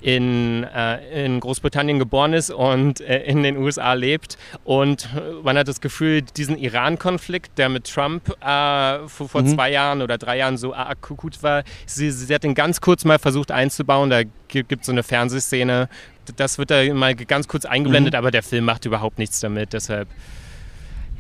in, 0.01 0.65
äh, 0.65 1.25
in 1.25 1.41
Großbritannien 1.41 1.99
geboren 1.99 2.33
ist 2.33 2.51
und 2.51 3.01
äh, 3.01 3.23
in 3.25 3.43
den 3.43 3.57
USA 3.57 3.95
lebt. 3.95 4.37
Und 4.65 5.09
man 5.43 5.57
hat 5.57 5.69
das 5.69 5.81
Gefühl, 5.81 6.23
diesen 6.23 6.59
Iran-Konflikt, 6.59 7.59
der 7.59 7.69
mit 7.69 7.93
Trump 7.93 8.29
äh, 8.41 9.09
vor, 9.09 9.29
vor 9.29 9.43
mhm. 9.43 9.49
zwei 9.49 9.71
Jahren 9.71 10.03
oder 10.03 10.19
drei 10.19 10.39
Jahren 10.39 10.57
so 10.57 10.75
akut 10.75 11.43
war, 11.43 11.65
sie, 11.87 12.11
sie 12.11 12.33
hat 12.35 12.45
den 12.45 12.55
ganz 12.55 12.81
kurz 12.81 13.05
mal 13.05 13.19
versucht 13.19 13.51
einzubauen. 13.51 14.11
Da 14.11 14.23
gibt 14.49 14.73
es 14.73 14.87
so 14.87 14.93
eine 14.93 15.03
Fernsehszene. 15.03 15.89
Das 16.37 16.59
wird 16.59 16.71
da 16.71 16.83
mal 16.93 17.15
ganz 17.15 17.49
kurz 17.49 17.65
eingeblendet, 17.65 18.15
mhm. 18.15 18.19
aber 18.19 18.31
der 18.31 18.43
Film 18.43 18.65
macht 18.65 18.85
überhaupt 18.85 19.19
nichts 19.19 19.41
damit. 19.41 19.73
Deshalb, 19.73 20.09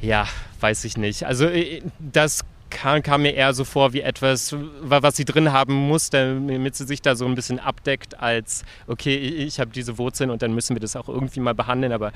ja, 0.00 0.26
weiß 0.60 0.84
ich 0.84 0.96
nicht. 0.96 1.24
Also 1.24 1.46
äh, 1.46 1.82
das 1.98 2.44
kam, 2.76 3.02
kam, 3.02 3.22
mir 3.22 3.32
eher 3.32 3.54
so 3.54 3.64
vor 3.64 3.92
wie 3.94 4.02
etwas, 4.02 4.54
was 4.82 5.16
sie 5.16 5.24
drin 5.24 5.52
haben 5.52 5.74
muss, 5.74 6.10
damit 6.10 6.76
sie 6.76 6.84
sich 6.84 7.00
da 7.00 7.16
so 7.16 7.24
ein 7.24 7.34
bisschen 7.34 7.58
abdeckt, 7.58 8.20
als 8.20 8.64
okay, 8.86 9.16
ich 9.16 9.58
habe 9.58 9.70
diese 9.70 9.96
Wurzeln 9.96 10.30
und 10.30 10.42
dann 10.42 10.54
müssen 10.54 10.76
wir 10.76 10.80
das 10.80 10.94
auch 10.94 11.08
irgendwie 11.08 11.40
mal 11.40 11.54
behandeln. 11.54 11.92
Aber 11.92 12.12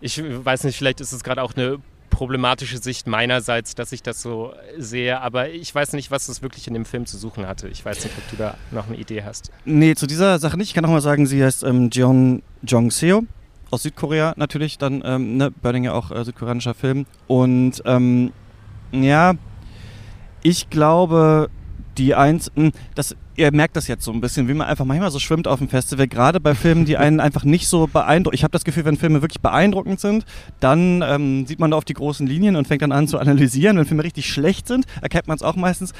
ich 0.00 0.20
weiß 0.22 0.64
nicht, 0.64 0.76
vielleicht 0.76 1.00
ist 1.00 1.12
es 1.12 1.22
gerade 1.22 1.42
auch 1.42 1.54
eine 1.54 1.78
problematische 2.10 2.78
Sicht 2.78 3.06
meinerseits, 3.06 3.74
dass 3.74 3.92
ich 3.92 4.02
das 4.02 4.20
so 4.20 4.52
sehe, 4.76 5.20
aber 5.20 5.50
ich 5.50 5.74
weiß 5.74 5.94
nicht, 5.94 6.10
was 6.10 6.28
es 6.28 6.42
wirklich 6.42 6.66
in 6.68 6.74
dem 6.74 6.84
Film 6.84 7.06
zu 7.06 7.16
suchen 7.16 7.46
hatte. 7.46 7.68
Ich 7.68 7.84
weiß 7.84 8.04
nicht, 8.04 8.14
ob 8.18 8.30
du 8.30 8.36
da 8.36 8.56
noch 8.70 8.88
eine 8.88 8.96
Idee 8.96 9.22
hast. 9.22 9.50
Nee, 9.64 9.94
zu 9.94 10.06
dieser 10.06 10.38
Sache 10.38 10.58
nicht. 10.58 10.68
Ich 10.68 10.74
kann 10.74 10.84
auch 10.84 10.90
mal 10.90 11.00
sagen, 11.00 11.26
sie 11.26 11.42
heißt 11.42 11.62
ähm, 11.62 11.88
Jeon 11.90 12.42
Jong-seo 12.62 13.22
aus 13.70 13.84
Südkorea 13.84 14.34
natürlich, 14.36 14.76
dann 14.76 15.02
ähm, 15.04 15.36
ne, 15.36 15.50
Burning 15.50 15.84
ja 15.84 15.92
auch 15.94 16.10
äh, 16.10 16.24
südkoreanischer 16.24 16.74
Film 16.74 17.06
und 17.28 17.82
ähm, 17.86 18.32
ja, 18.92 19.34
ich 20.42 20.70
glaube, 20.70 21.50
die 21.98 22.14
eins, 22.14 22.50
hm, 22.54 22.72
das, 22.94 23.16
ihr 23.36 23.52
merkt 23.52 23.76
das 23.76 23.86
jetzt 23.86 24.04
so 24.04 24.12
ein 24.12 24.20
bisschen, 24.20 24.48
wie 24.48 24.54
man 24.54 24.66
einfach 24.66 24.84
manchmal 24.84 25.10
so 25.10 25.18
schwimmt 25.18 25.46
auf 25.46 25.58
dem 25.58 25.68
Festival, 25.68 26.08
gerade 26.08 26.40
bei 26.40 26.54
Filmen, 26.54 26.84
die 26.84 26.96
einen 26.96 27.20
einfach 27.20 27.44
nicht 27.44 27.68
so 27.68 27.86
beeindrucken. 27.86 28.34
Ich 28.34 28.44
habe 28.44 28.52
das 28.52 28.64
Gefühl, 28.64 28.84
wenn 28.84 28.96
Filme 28.96 29.22
wirklich 29.22 29.40
beeindruckend 29.40 30.00
sind, 30.00 30.24
dann 30.60 31.02
ähm, 31.02 31.46
sieht 31.46 31.60
man 31.60 31.70
da 31.70 31.76
auf 31.76 31.84
die 31.84 31.94
großen 31.94 32.26
Linien 32.26 32.56
und 32.56 32.66
fängt 32.66 32.82
dann 32.82 32.92
an 32.92 33.08
zu 33.08 33.18
analysieren. 33.18 33.76
Wenn 33.76 33.84
Filme 33.84 34.04
richtig 34.04 34.26
schlecht 34.26 34.68
sind, 34.68 34.86
erkennt 35.00 35.26
man 35.28 35.36
es 35.36 35.42
auch 35.42 35.56
meistens. 35.56 35.92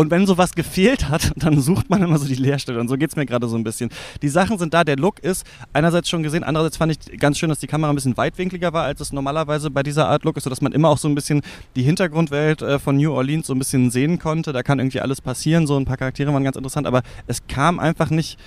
Und 0.00 0.10
wenn 0.10 0.26
sowas 0.26 0.52
gefehlt 0.52 1.10
hat, 1.10 1.30
dann 1.36 1.60
sucht 1.60 1.90
man 1.90 2.02
immer 2.02 2.16
so 2.16 2.26
die 2.26 2.34
Leerstelle. 2.34 2.80
Und 2.80 2.88
so 2.88 2.96
geht 2.96 3.10
es 3.10 3.16
mir 3.16 3.26
gerade 3.26 3.46
so 3.48 3.56
ein 3.56 3.64
bisschen. 3.64 3.90
Die 4.22 4.30
Sachen 4.30 4.56
sind 4.56 4.72
da, 4.72 4.82
der 4.82 4.96
Look 4.96 5.18
ist 5.18 5.44
einerseits 5.74 6.08
schon 6.08 6.22
gesehen, 6.22 6.42
andererseits 6.42 6.78
fand 6.78 6.92
ich 6.92 7.18
ganz 7.20 7.36
schön, 7.36 7.50
dass 7.50 7.58
die 7.58 7.66
Kamera 7.66 7.92
ein 7.92 7.96
bisschen 7.96 8.16
weitwinkliger 8.16 8.72
war, 8.72 8.84
als 8.84 9.02
es 9.02 9.12
normalerweise 9.12 9.70
bei 9.70 9.82
dieser 9.82 10.08
Art 10.08 10.24
Look 10.24 10.38
ist, 10.38 10.44
sodass 10.44 10.62
man 10.62 10.72
immer 10.72 10.88
auch 10.88 10.96
so 10.96 11.06
ein 11.06 11.14
bisschen 11.14 11.42
die 11.76 11.82
Hintergrundwelt 11.82 12.62
äh, 12.62 12.78
von 12.78 12.96
New 12.96 13.12
Orleans 13.12 13.46
so 13.46 13.52
ein 13.52 13.58
bisschen 13.58 13.90
sehen 13.90 14.18
konnte. 14.18 14.54
Da 14.54 14.62
kann 14.62 14.78
irgendwie 14.78 15.02
alles 15.02 15.20
passieren. 15.20 15.66
So 15.66 15.76
ein 15.76 15.84
paar 15.84 15.98
Charaktere 15.98 16.32
waren 16.32 16.44
ganz 16.44 16.56
interessant, 16.56 16.86
aber 16.86 17.02
es 17.26 17.46
kam 17.46 17.78
einfach 17.78 18.08
nicht 18.08 18.38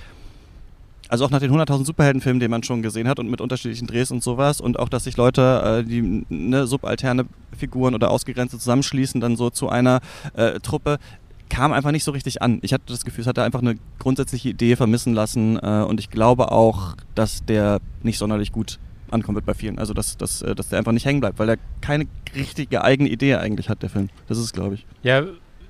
also 1.08 1.26
auch 1.26 1.30
nach 1.30 1.38
den 1.38 1.52
100.000 1.52 1.84
Superheldenfilmen, 1.84 2.40
die 2.40 2.48
man 2.48 2.62
schon 2.62 2.82
gesehen 2.82 3.06
hat 3.06 3.20
und 3.20 3.30
mit 3.30 3.40
unterschiedlichen 3.40 3.86
Drehs 3.86 4.10
und 4.10 4.22
sowas 4.22 4.60
und 4.60 4.78
auch, 4.78 4.88
dass 4.88 5.04
sich 5.04 5.16
Leute, 5.16 5.82
äh, 5.84 5.88
die 5.88 6.24
ne, 6.28 6.66
subalterne 6.66 7.26
Figuren 7.56 7.94
oder 7.94 8.10
Ausgegrenzte 8.10 8.58
zusammenschließen, 8.58 9.20
dann 9.20 9.36
so 9.36 9.50
zu 9.50 9.68
einer 9.68 10.00
äh, 10.34 10.58
Truppe, 10.60 10.98
kam 11.48 11.72
einfach 11.72 11.90
nicht 11.90 12.04
so 12.04 12.10
richtig 12.10 12.42
an. 12.42 12.58
Ich 12.62 12.72
hatte 12.72 12.84
das 12.88 13.04
Gefühl, 13.04 13.22
es 13.22 13.26
hat 13.26 13.38
da 13.38 13.44
einfach 13.44 13.60
eine 13.60 13.76
grundsätzliche 13.98 14.48
Idee 14.48 14.76
vermissen 14.76 15.14
lassen 15.14 15.58
äh, 15.62 15.84
und 15.86 16.00
ich 16.00 16.10
glaube 16.10 16.52
auch, 16.52 16.96
dass 17.14 17.44
der 17.44 17.80
nicht 18.02 18.18
sonderlich 18.18 18.52
gut 18.52 18.78
ankommen 19.10 19.36
wird 19.36 19.46
bei 19.46 19.54
vielen. 19.54 19.78
Also 19.78 19.94
dass, 19.94 20.16
dass, 20.16 20.42
äh, 20.42 20.54
dass 20.54 20.68
der 20.68 20.78
einfach 20.78 20.92
nicht 20.92 21.06
hängen 21.06 21.20
bleibt, 21.20 21.38
weil 21.38 21.48
er 21.48 21.56
keine 21.80 22.06
richtige 22.34 22.82
eigene 22.82 23.08
Idee 23.08 23.36
eigentlich 23.36 23.68
hat, 23.68 23.82
der 23.82 23.90
Film. 23.90 24.08
Das 24.26 24.38
ist 24.38 24.44
es, 24.44 24.52
glaube 24.52 24.74
ich. 24.74 24.86
Ja, 25.02 25.22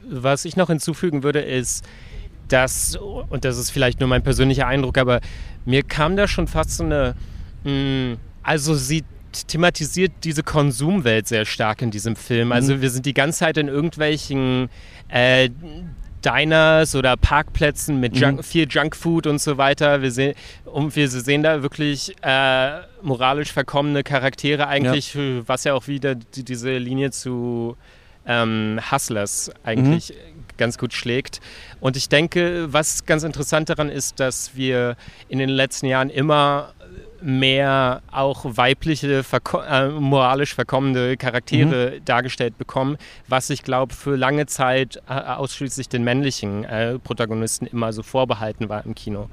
was 0.09 0.45
ich 0.45 0.57
noch 0.57 0.69
hinzufügen 0.69 1.23
würde, 1.23 1.41
ist, 1.41 1.85
dass, 2.49 2.97
und 2.97 3.45
das 3.45 3.59
ist 3.59 3.71
vielleicht 3.71 4.01
nur 4.01 4.09
mein 4.09 4.23
persönlicher 4.23 4.67
Eindruck, 4.67 4.99
aber 4.99 5.21
mir 5.65 5.83
kam 5.83 6.17
da 6.17 6.29
schon 6.29 6.47
fast 6.47 6.77
so 6.77 6.85
eine, 6.85 7.15
mh, 7.65 7.71
hm, 7.71 8.17
also 8.43 8.75
sie 8.75 9.05
thematisiert 9.49 10.13
diese 10.25 10.43
Konsumwelt 10.43 11.29
sehr 11.29 11.45
stark 11.45 11.83
in 11.83 11.91
diesem 11.91 12.17
Film. 12.17 12.53
Also 12.53 12.75
mhm. 12.75 12.83
wir 12.83 12.91
sind 12.91 13.07
die 13.07 13.15
ganze 13.15 13.41
Zeit 13.41 13.57
in 13.57 13.69
irgendwelchen 13.69 14.69
äh, 15.09 15.51
Diners 16.25 16.95
oder 16.95 17.17
Parkplätzen 17.17 18.01
mit 18.01 18.17
Junk, 18.17 18.39
mhm. 18.39 18.43
viel 18.43 18.67
Junkfood 18.69 19.27
und 19.27 19.41
so 19.41 19.59
weiter. 19.59 20.03
Wir 20.03 20.11
sehen, 20.11 20.35
und 20.65 20.97
wir 20.97 21.09
sehen 21.09 21.43
da 21.43 21.63
wirklich 21.63 22.15
äh, 22.23 22.81
moralisch 23.03 23.53
verkommene 23.53 24.03
Charaktere 24.03 24.67
eigentlich, 24.67 25.15
ja. 25.15 25.47
was 25.47 25.65
ja 25.65 25.75
auch 25.75 25.87
wieder 25.87 26.15
die, 26.15 26.45
diese 26.45 26.77
Linie 26.79 27.11
zu 27.11 27.77
ähm, 28.27 28.81
Hustlers 28.91 29.51
eigentlich 29.65 30.11
mhm. 30.11 30.45
ganz 30.57 30.79
gut 30.79 30.95
schlägt. 30.95 31.41
Und 31.81 31.97
ich 31.97 32.09
denke, 32.09 32.73
was 32.73 33.05
ganz 33.05 33.23
interessant 33.23 33.69
daran 33.69 33.91
ist, 33.91 34.19
dass 34.21 34.57
wir 34.57 34.97
in 35.29 35.39
den 35.39 35.51
letzten 35.51 35.87
Jahren 35.87 36.09
immer 36.11 36.73
mehr 37.25 38.03
auch 38.13 38.45
weibliche, 38.45 39.25
verko 39.25 39.61
äh, 39.61 39.89
moralisch 39.89 40.55
verkommene 40.55 41.17
Charaktere 41.17 41.95
mhm. 41.97 42.05
dargestellt 42.05 42.59
bekommen, 42.59 42.99
was 43.29 43.49
ich 43.49 43.63
glaube 43.63 43.95
für 43.95 44.17
lange 44.17 44.47
Zeit 44.47 45.03
äh, 45.09 45.13
ausschließlich 45.13 45.89
den 45.89 46.05
männlichen 46.05 46.65
äh, 46.65 46.99
Protagonisten 46.99 47.67
immer 47.67 47.93
so 47.93 48.03
vorbehalten 48.03 48.69
war 48.69 48.85
im 48.85 48.95
Kino. 48.95 49.31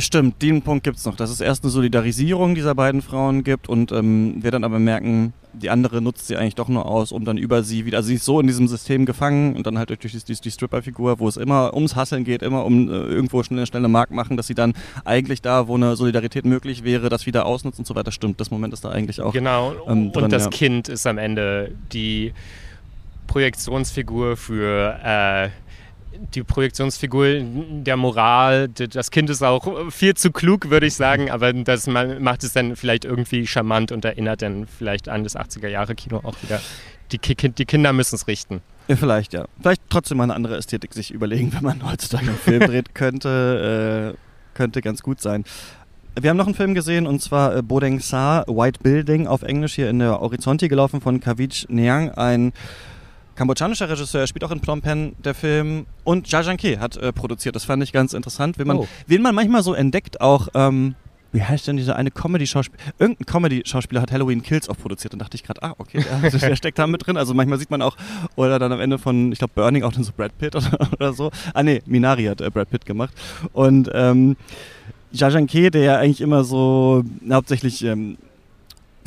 Stimmt, 0.00 0.40
den 0.42 0.62
Punkt 0.62 0.84
gibt 0.84 0.96
es 0.96 1.04
noch, 1.06 1.16
dass 1.16 1.28
es 1.28 1.40
erst 1.40 1.64
eine 1.64 1.72
Solidarisierung 1.72 2.54
dieser 2.54 2.76
beiden 2.76 3.02
Frauen 3.02 3.42
gibt 3.42 3.68
und 3.68 3.90
ähm, 3.90 4.36
wir 4.40 4.52
dann 4.52 4.62
aber 4.62 4.78
merken, 4.78 5.32
die 5.52 5.70
andere 5.70 6.00
nutzt 6.00 6.28
sie 6.28 6.36
eigentlich 6.36 6.54
doch 6.54 6.68
nur 6.68 6.86
aus, 6.86 7.10
um 7.10 7.24
dann 7.24 7.36
über 7.36 7.64
sie 7.64 7.84
wieder, 7.84 7.96
also 7.96 8.06
sie 8.06 8.14
ist 8.14 8.24
so 8.24 8.38
in 8.38 8.46
diesem 8.46 8.68
System 8.68 9.06
gefangen 9.06 9.56
und 9.56 9.66
dann 9.66 9.76
halt 9.76 9.90
durch 9.90 10.00
die, 10.00 10.08
die, 10.08 10.40
die 10.40 10.50
Stripper-Figur, 10.52 11.18
wo 11.18 11.26
es 11.26 11.36
immer 11.36 11.74
ums 11.74 11.96
Hasseln 11.96 12.22
geht, 12.22 12.42
immer 12.42 12.64
um 12.64 12.88
äh, 12.88 12.92
irgendwo 12.92 13.42
schnell, 13.42 13.66
schnell 13.66 13.80
eine 13.80 13.88
Mark 13.88 14.12
machen, 14.12 14.36
dass 14.36 14.46
sie 14.46 14.54
dann 14.54 14.74
eigentlich 15.04 15.42
da, 15.42 15.66
wo 15.66 15.74
eine 15.74 15.96
Solidarität 15.96 16.44
möglich 16.44 16.84
wäre, 16.84 17.08
das 17.08 17.26
wieder 17.26 17.44
ausnutzt 17.44 17.80
und 17.80 17.86
so 17.86 17.96
weiter. 17.96 18.12
Stimmt, 18.12 18.40
das 18.40 18.52
Moment 18.52 18.74
ist 18.74 18.84
da 18.84 18.90
eigentlich 18.90 19.20
auch. 19.20 19.32
Genau, 19.32 19.72
ähm, 19.88 20.12
drin, 20.12 20.24
und 20.24 20.32
das 20.32 20.44
ja. 20.44 20.50
Kind 20.50 20.88
ist 20.88 21.08
am 21.08 21.18
Ende 21.18 21.72
die 21.92 22.32
Projektionsfigur 23.26 24.36
für 24.36 24.96
äh, 25.02 25.48
die 26.34 26.42
Projektionsfigur 26.42 27.40
der 27.40 27.96
Moral. 27.96 28.68
Das 28.68 29.10
Kind 29.10 29.30
ist 29.30 29.42
auch 29.42 29.90
viel 29.90 30.14
zu 30.14 30.30
klug, 30.30 30.70
würde 30.70 30.86
ich 30.86 30.94
sagen, 30.94 31.30
aber 31.30 31.52
das 31.52 31.86
macht 31.86 32.44
es 32.44 32.52
dann 32.52 32.76
vielleicht 32.76 33.04
irgendwie 33.04 33.46
charmant 33.46 33.92
und 33.92 34.04
erinnert 34.04 34.42
dann 34.42 34.66
vielleicht 34.66 35.08
an 35.08 35.24
das 35.24 35.36
80er-Jahre-Kino 35.36 36.20
auch 36.22 36.36
wieder. 36.42 36.60
Die, 37.12 37.18
die 37.18 37.64
Kinder 37.64 37.92
müssen 37.92 38.16
es 38.16 38.26
richten. 38.26 38.60
Ja, 38.88 38.96
vielleicht, 38.96 39.34
ja. 39.34 39.46
Vielleicht 39.60 39.82
trotzdem 39.90 40.18
mal 40.18 40.24
eine 40.24 40.34
andere 40.34 40.56
Ästhetik 40.56 40.94
sich 40.94 41.10
überlegen, 41.10 41.52
wenn 41.54 41.62
man 41.62 41.90
heutzutage 41.90 42.28
einen 42.28 42.38
Film 42.38 42.60
dreht, 42.60 42.94
könnte, 42.94 44.14
äh, 44.14 44.56
könnte 44.56 44.80
ganz 44.80 45.02
gut 45.02 45.20
sein. 45.20 45.44
Wir 46.20 46.30
haben 46.30 46.36
noch 46.36 46.46
einen 46.46 46.54
Film 46.54 46.74
gesehen 46.74 47.06
und 47.06 47.22
zwar 47.22 47.54
äh, 47.54 47.62
Bodeng 47.62 48.00
Sa, 48.00 48.44
White 48.48 48.80
Building 48.82 49.26
auf 49.26 49.42
Englisch 49.42 49.74
hier 49.74 49.88
in 49.88 50.00
der 50.00 50.20
Horizonti 50.20 50.68
gelaufen 50.68 51.00
von 51.00 51.20
Kavich 51.20 51.66
Niang, 51.68 52.10
ein 52.10 52.52
kambodschanischer 53.38 53.88
Regisseur, 53.88 54.26
spielt 54.26 54.44
auch 54.44 54.50
in 54.50 54.60
Phnom 54.60 54.82
Penh, 54.82 55.14
der 55.24 55.32
Film. 55.32 55.86
Und 56.04 56.30
Jajanke 56.30 56.80
hat 56.80 56.96
äh, 56.96 57.12
produziert. 57.12 57.54
Das 57.54 57.64
fand 57.64 57.82
ich 57.82 57.92
ganz 57.92 58.12
interessant, 58.12 58.58
wen 58.58 58.66
man, 58.66 58.78
oh. 58.78 58.88
wen 59.06 59.22
man 59.22 59.34
manchmal 59.34 59.62
so 59.62 59.74
entdeckt, 59.74 60.20
auch. 60.20 60.48
Ähm, 60.54 60.96
wie 61.30 61.42
heißt 61.42 61.66
denn 61.66 61.76
dieser 61.76 61.94
eine 61.96 62.10
Comedy-Schauspieler? 62.10 62.82
Irgendein 62.98 63.26
Comedy-Schauspieler 63.26 64.00
hat 64.00 64.10
Halloween 64.10 64.42
Kills 64.42 64.68
auch 64.68 64.78
produziert. 64.78 65.12
Und 65.12 65.20
dachte 65.20 65.36
ich 65.36 65.44
gerade, 65.44 65.62
ah, 65.62 65.74
okay, 65.78 66.02
der, 66.02 66.30
der, 66.38 66.56
steckt 66.56 66.78
da 66.78 66.86
mit 66.86 67.06
drin. 67.06 67.16
Also 67.16 67.34
manchmal 67.34 67.58
sieht 67.58 67.70
man 67.70 67.82
auch, 67.82 67.96
oder 68.34 68.58
dann 68.58 68.72
am 68.72 68.80
Ende 68.80 68.98
von, 68.98 69.30
ich 69.30 69.38
glaube, 69.38 69.52
Burning 69.54 69.84
auch 69.84 69.92
dann 69.92 70.04
so 70.04 70.12
Brad 70.16 70.36
Pitt 70.38 70.56
oder, 70.56 70.88
oder 70.92 71.12
so. 71.12 71.30
Ah, 71.54 71.62
nee, 71.62 71.82
Minari 71.86 72.24
hat 72.24 72.40
äh, 72.40 72.50
Brad 72.50 72.70
Pitt 72.70 72.86
gemacht. 72.86 73.12
Und 73.52 73.90
ähm, 73.92 74.36
Jajanke, 75.12 75.70
der 75.70 75.82
ja 75.82 75.96
eigentlich 75.98 76.22
immer 76.22 76.44
so 76.44 77.04
hauptsächlich 77.30 77.84
ähm, 77.84 78.16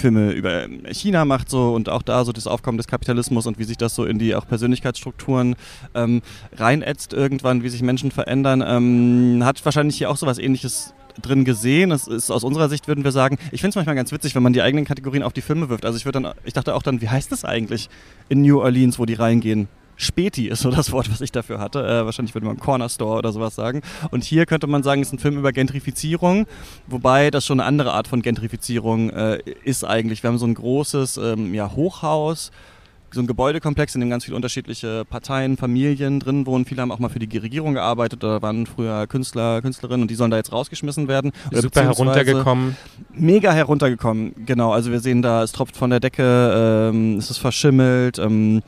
Filme 0.01 0.31
über 0.31 0.67
China 0.91 1.25
macht 1.25 1.49
so 1.49 1.73
und 1.73 1.87
auch 1.87 2.01
da 2.01 2.25
so 2.25 2.31
das 2.31 2.47
Aufkommen 2.47 2.77
des 2.77 2.87
Kapitalismus 2.87 3.45
und 3.45 3.59
wie 3.59 3.63
sich 3.63 3.77
das 3.77 3.95
so 3.95 4.05
in 4.05 4.19
die 4.19 4.35
auch 4.35 4.47
Persönlichkeitsstrukturen 4.47 5.55
ähm, 5.93 6.21
reinätzt 6.55 7.13
irgendwann, 7.13 7.63
wie 7.63 7.69
sich 7.69 7.83
Menschen 7.83 8.11
verändern, 8.11 8.63
ähm, 8.65 9.45
hat 9.45 9.63
wahrscheinlich 9.63 9.97
hier 9.97 10.09
auch 10.09 10.17
so 10.17 10.25
was 10.25 10.39
ähnliches 10.39 10.93
drin 11.21 11.45
gesehen. 11.45 11.91
Es 11.91 12.07
ist 12.07 12.31
aus 12.31 12.43
unserer 12.43 12.69
Sicht, 12.69 12.87
würden 12.87 13.03
wir 13.03 13.11
sagen, 13.11 13.37
ich 13.51 13.61
finde 13.61 13.69
es 13.69 13.75
manchmal 13.75 13.95
ganz 13.95 14.11
witzig, 14.11 14.33
wenn 14.33 14.43
man 14.43 14.53
die 14.53 14.61
eigenen 14.61 14.85
Kategorien 14.85 15.23
auf 15.23 15.33
die 15.33 15.41
Filme 15.41 15.69
wirft. 15.69 15.85
Also 15.85 15.97
ich 15.97 16.05
würde 16.05 16.21
dann, 16.21 16.33
ich 16.43 16.53
dachte 16.53 16.73
auch 16.73 16.83
dann, 16.83 17.01
wie 17.01 17.09
heißt 17.09 17.31
das 17.31 17.45
eigentlich 17.45 17.89
in 18.29 18.41
New 18.41 18.59
Orleans, 18.59 18.97
wo 18.97 19.05
die 19.05 19.13
reingehen? 19.13 19.67
Späti 20.01 20.47
ist 20.47 20.61
so 20.61 20.71
das 20.71 20.91
Wort, 20.91 21.11
was 21.11 21.21
ich 21.21 21.31
dafür 21.31 21.59
hatte. 21.59 21.79
Äh, 21.79 22.05
wahrscheinlich 22.05 22.33
würde 22.33 22.47
man 22.47 22.57
Corner 22.57 22.89
Store 22.89 23.19
oder 23.19 23.31
sowas 23.31 23.55
sagen. 23.55 23.81
Und 24.09 24.23
hier 24.23 24.45
könnte 24.45 24.65
man 24.65 24.81
sagen, 24.81 25.01
es 25.01 25.09
ist 25.09 25.13
ein 25.13 25.19
Film 25.19 25.37
über 25.37 25.51
Gentrifizierung, 25.51 26.47
wobei 26.87 27.29
das 27.29 27.45
schon 27.45 27.59
eine 27.59 27.67
andere 27.67 27.93
Art 27.93 28.07
von 28.07 28.21
Gentrifizierung 28.21 29.11
äh, 29.11 29.39
ist 29.63 29.83
eigentlich. 29.83 30.23
Wir 30.23 30.29
haben 30.29 30.39
so 30.39 30.47
ein 30.47 30.55
großes 30.55 31.17
ähm, 31.17 31.53
ja, 31.53 31.71
Hochhaus, 31.75 32.51
so 33.13 33.21
ein 33.21 33.27
Gebäudekomplex, 33.27 33.93
in 33.93 34.01
dem 34.01 34.09
ganz 34.09 34.25
viele 34.25 34.35
unterschiedliche 34.35 35.05
Parteien, 35.05 35.57
Familien 35.57 36.19
drin 36.19 36.47
wohnen. 36.47 36.65
Viele 36.65 36.81
haben 36.81 36.91
auch 36.91 36.99
mal 36.99 37.09
für 37.09 37.19
die 37.19 37.37
Regierung 37.37 37.73
gearbeitet 37.73 38.23
oder 38.23 38.41
waren 38.41 38.65
früher 38.65 39.05
Künstler, 39.05 39.61
Künstlerinnen 39.61 40.03
und 40.03 40.09
die 40.09 40.15
sollen 40.15 40.31
da 40.31 40.37
jetzt 40.37 40.51
rausgeschmissen 40.51 41.07
werden. 41.07 41.31
Super 41.51 41.83
heruntergekommen. 41.83 42.75
Mega 43.13 43.51
heruntergekommen, 43.51 44.33
genau. 44.45 44.71
Also 44.71 44.91
wir 44.91 44.99
sehen 44.99 45.21
da, 45.21 45.43
es 45.43 45.51
tropft 45.51 45.77
von 45.77 45.89
der 45.91 45.99
Decke, 45.99 46.89
ähm, 46.91 47.17
es 47.17 47.29
ist 47.29 47.37
verschimmelt. 47.37 48.17
Ähm, 48.17 48.63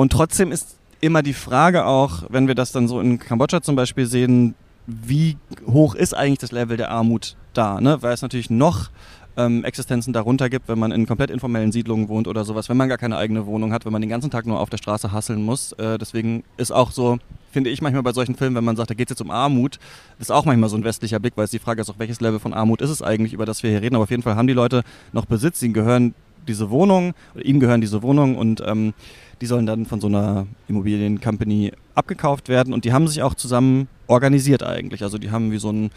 und 0.00 0.12
trotzdem 0.12 0.50
ist 0.50 0.78
immer 1.02 1.22
die 1.22 1.34
Frage 1.34 1.84
auch, 1.84 2.22
wenn 2.30 2.48
wir 2.48 2.54
das 2.54 2.72
dann 2.72 2.88
so 2.88 3.00
in 3.00 3.18
Kambodscha 3.18 3.60
zum 3.60 3.76
Beispiel 3.76 4.06
sehen, 4.06 4.54
wie 4.86 5.36
hoch 5.66 5.94
ist 5.94 6.14
eigentlich 6.14 6.38
das 6.38 6.52
Level 6.52 6.78
der 6.78 6.90
Armut 6.90 7.36
da? 7.52 7.82
Ne? 7.82 8.00
Weil 8.00 8.14
es 8.14 8.22
natürlich 8.22 8.48
noch 8.48 8.88
ähm, 9.36 9.62
Existenzen 9.62 10.14
darunter 10.14 10.48
gibt, 10.48 10.68
wenn 10.68 10.78
man 10.78 10.90
in 10.90 11.04
komplett 11.04 11.28
informellen 11.28 11.70
Siedlungen 11.70 12.08
wohnt 12.08 12.28
oder 12.28 12.46
sowas, 12.46 12.70
wenn 12.70 12.78
man 12.78 12.88
gar 12.88 12.96
keine 12.96 13.18
eigene 13.18 13.44
Wohnung 13.44 13.74
hat, 13.74 13.84
wenn 13.84 13.92
man 13.92 14.00
den 14.00 14.08
ganzen 14.08 14.30
Tag 14.30 14.46
nur 14.46 14.58
auf 14.58 14.70
der 14.70 14.78
Straße 14.78 15.12
hasseln 15.12 15.44
muss. 15.44 15.72
Äh, 15.72 15.98
deswegen 15.98 16.44
ist 16.56 16.70
auch 16.70 16.92
so, 16.92 17.18
finde 17.52 17.68
ich 17.68 17.82
manchmal 17.82 18.02
bei 18.02 18.14
solchen 18.14 18.36
Filmen, 18.36 18.56
wenn 18.56 18.64
man 18.64 18.76
sagt, 18.76 18.88
da 18.88 18.94
geht 18.94 19.08
es 19.08 19.18
jetzt 19.18 19.20
um 19.20 19.30
Armut, 19.30 19.78
ist 20.18 20.32
auch 20.32 20.46
manchmal 20.46 20.70
so 20.70 20.78
ein 20.78 20.84
westlicher 20.84 21.20
Blick, 21.20 21.34
weil 21.36 21.44
es 21.44 21.50
die 21.50 21.58
Frage 21.58 21.82
ist 21.82 21.90
auch, 21.90 21.98
welches 21.98 22.22
Level 22.22 22.38
von 22.38 22.54
Armut 22.54 22.80
ist 22.80 22.88
es 22.88 23.02
eigentlich, 23.02 23.34
über 23.34 23.44
das 23.44 23.62
wir 23.62 23.68
hier 23.68 23.82
reden. 23.82 23.96
Aber 23.96 24.04
auf 24.04 24.10
jeden 24.10 24.22
Fall 24.22 24.36
haben 24.36 24.46
die 24.46 24.54
Leute 24.54 24.82
noch 25.12 25.26
Besitz, 25.26 25.60
ihnen 25.60 25.74
gehören 25.74 26.14
diese 26.46 26.70
Wohnung, 26.70 27.14
oder 27.34 27.44
ihnen 27.44 27.60
gehören 27.60 27.80
diese 27.80 28.02
Wohnung 28.02 28.36
und 28.36 28.62
ähm, 28.66 28.94
die 29.40 29.46
sollen 29.46 29.66
dann 29.66 29.86
von 29.86 30.00
so 30.00 30.06
einer 30.06 30.46
Immobiliencompany 30.68 31.72
abgekauft 31.94 32.48
werden 32.48 32.74
und 32.74 32.84
die 32.84 32.92
haben 32.92 33.08
sich 33.08 33.22
auch 33.22 33.34
zusammen 33.34 33.88
organisiert 34.06 34.62
eigentlich. 34.62 35.02
Also 35.02 35.18
die 35.18 35.30
haben 35.30 35.50
wie 35.50 35.58
so 35.58 35.70
ein 35.70 35.90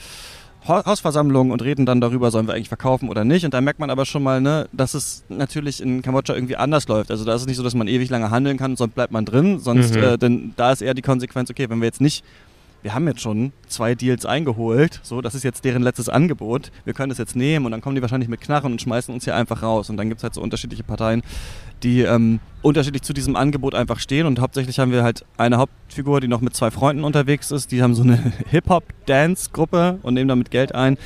Hausversammlung 0.65 1.51
und 1.51 1.62
reden 1.62 1.86
dann 1.86 1.99
darüber, 1.99 2.32
sollen 2.32 2.47
wir 2.47 2.53
eigentlich 2.53 2.69
verkaufen 2.69 3.10
oder 3.10 3.25
nicht. 3.25 3.43
Und 3.43 3.53
da 3.53 3.60
merkt 3.60 3.79
man 3.79 3.89
aber 3.89 4.06
schon 4.06 4.23
mal, 4.23 4.39
ne, 4.39 4.69
dass 4.71 4.93
es 4.93 5.25
natürlich 5.27 5.82
in 5.82 6.01
Kambodscha 6.01 6.34
irgendwie 6.34 6.56
anders 6.56 6.88
läuft. 6.88 7.12
Also 7.12 7.25
da 7.25 7.36
ist 7.36 7.41
es 7.41 7.47
nicht 7.47 7.58
so, 7.58 7.63
dass 7.63 7.75
man 7.75 7.88
ewig 7.88 8.10
lange 8.10 8.32
handeln 8.32 8.58
kann, 8.58 8.77
sonst 8.77 8.95
bleibt 8.95 9.12
man 9.12 9.25
drin. 9.25 9.60
Sonst, 9.60 9.93
mhm. 9.93 10.03
äh, 10.03 10.17
denn 10.17 10.53
da 10.56 10.71
ist 10.71 10.82
eher 10.82 10.93
die 10.93 11.01
Konsequenz, 11.01 11.49
okay, 11.49 11.69
wenn 11.69 11.79
wir 11.79 11.86
jetzt 11.86 11.99
nicht 11.99 12.23
wir 12.84 12.93
haben 12.93 13.08
jetzt 13.08 13.22
schon 13.22 13.54
zwei 13.67 13.96
Deals 13.96 14.26
eingeholt, 14.26 15.00
so, 15.04 15.22
das 15.22 15.36
ist 15.36 15.43
jetzt 15.43 15.63
deren 15.63 15.82
letztes 15.82 16.10
Angebot, 16.10 16.72
wir 16.84 16.93
können 16.93 17.10
das 17.10 17.17
jetzt 17.17 17.36
nehmen 17.36 17.65
und 17.65 17.72
dann 17.72 17.82
kommen 17.82 17.96
die 17.96 18.02
wahrscheinlich 18.02 18.30
mit 18.30 18.41
Knarren 18.41 18.74
und 18.74 18.82
schmeißen 18.82 19.13
uns 19.13 19.24
hier 19.24 19.36
einfach 19.36 19.63
raus. 19.63 19.89
Und 19.89 19.98
dann 19.98 20.10
gibt 20.10 20.19
es 20.19 20.24
halt 20.24 20.34
so 20.34 20.41
unterschiedliche 20.41 20.84
Parteien, 20.84 21.24
die 21.82 22.02
ähm, 22.02 22.39
unterschiedlich 22.62 23.02
zu 23.02 23.13
diesem 23.13 23.36
Angebot 23.36 23.74
einfach 23.74 24.00
stehen 24.00 24.28
und 24.28 24.39
hauptsächlich 24.39 24.80
haben 24.80 24.91
wir 24.91 25.04
halt 25.04 25.26
eine 25.38 25.58
Hauptfigur, 25.58 26.19
die 26.19 26.28
noch 26.28 26.41
mit 26.41 26.56
zwei 26.56 26.72
Freunden 26.72 27.04
unterwegs 27.04 27.52
ist, 27.52 27.72
die 27.72 27.82
haben 27.82 27.96
so 27.96 28.04
eine 28.04 28.34
Hip-Hop-Dance-Gruppe 28.50 30.00
und 30.04 30.13
nehmen 30.13 30.28
damit 30.28 30.52
Geld 30.52 30.76
ein. 30.76 30.98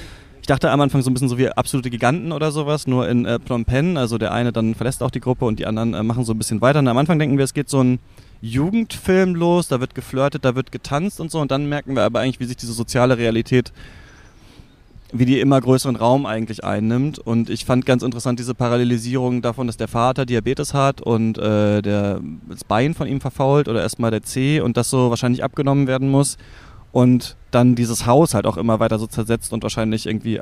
Ich 0.41 0.47
dachte 0.47 0.71
am 0.71 0.81
Anfang 0.81 1.01
so 1.01 1.09
ein 1.09 1.13
bisschen 1.13 1.29
so 1.29 1.37
wie 1.37 1.49
absolute 1.49 1.89
Giganten 1.89 2.31
oder 2.31 2.51
sowas, 2.51 2.87
nur 2.87 3.07
in 3.07 3.25
äh, 3.25 3.37
Phnom 3.37 3.65
Penh, 3.65 3.97
also 3.97 4.17
der 4.17 4.31
eine 4.31 4.51
dann 4.51 4.75
verlässt 4.75 5.03
auch 5.03 5.11
die 5.11 5.19
Gruppe 5.19 5.45
und 5.45 5.59
die 5.59 5.65
anderen 5.65 5.93
äh, 5.93 6.01
machen 6.03 6.23
so 6.23 6.33
ein 6.33 6.37
bisschen 6.37 6.61
weiter. 6.61 6.79
Und 6.79 6.87
am 6.87 6.97
Anfang 6.97 7.19
denken 7.19 7.37
wir, 7.37 7.43
es 7.43 7.53
geht 7.53 7.69
so 7.69 7.83
ein 7.83 7.99
Jugendfilm 8.41 9.35
los, 9.35 9.67
da 9.67 9.79
wird 9.79 9.95
geflirtet, 9.95 10.45
da 10.45 10.55
wird 10.55 10.71
getanzt 10.71 11.19
und 11.19 11.31
so. 11.31 11.39
Und 11.39 11.51
dann 11.51 11.67
merken 11.67 11.95
wir 11.95 12.03
aber 12.03 12.19
eigentlich, 12.19 12.39
wie 12.39 12.45
sich 12.45 12.57
diese 12.57 12.73
soziale 12.73 13.17
Realität, 13.17 13.71
wie 15.11 15.25
die 15.25 15.39
immer 15.39 15.59
größeren 15.59 15.95
Raum 15.95 16.25
eigentlich 16.25 16.63
einnimmt. 16.63 17.19
Und 17.19 17.49
ich 17.49 17.65
fand 17.65 17.85
ganz 17.85 18.03
interessant 18.03 18.39
diese 18.39 18.53
Parallelisierung 18.53 19.41
davon, 19.41 19.67
dass 19.67 19.77
der 19.77 19.87
Vater 19.87 20.25
Diabetes 20.25 20.73
hat 20.73 21.01
und 21.01 21.37
äh, 21.37 21.81
der, 21.81 22.21
das 22.49 22.63
Bein 22.63 22.93
von 22.93 23.07
ihm 23.07 23.21
verfault 23.21 23.67
oder 23.67 23.81
erstmal 23.81 24.11
der 24.11 24.23
Zeh 24.23 24.59
und 24.59 24.77
das 24.77 24.89
so 24.89 25.09
wahrscheinlich 25.09 25.43
abgenommen 25.43 25.87
werden 25.87 26.09
muss. 26.09 26.37
Und 26.91 27.35
dann 27.51 27.75
dieses 27.75 28.05
Haus 28.05 28.33
halt 28.33 28.45
auch 28.45 28.57
immer 28.57 28.79
weiter 28.79 28.99
so 28.99 29.07
zersetzt 29.07 29.53
und 29.53 29.63
wahrscheinlich 29.63 30.05
irgendwie 30.05 30.41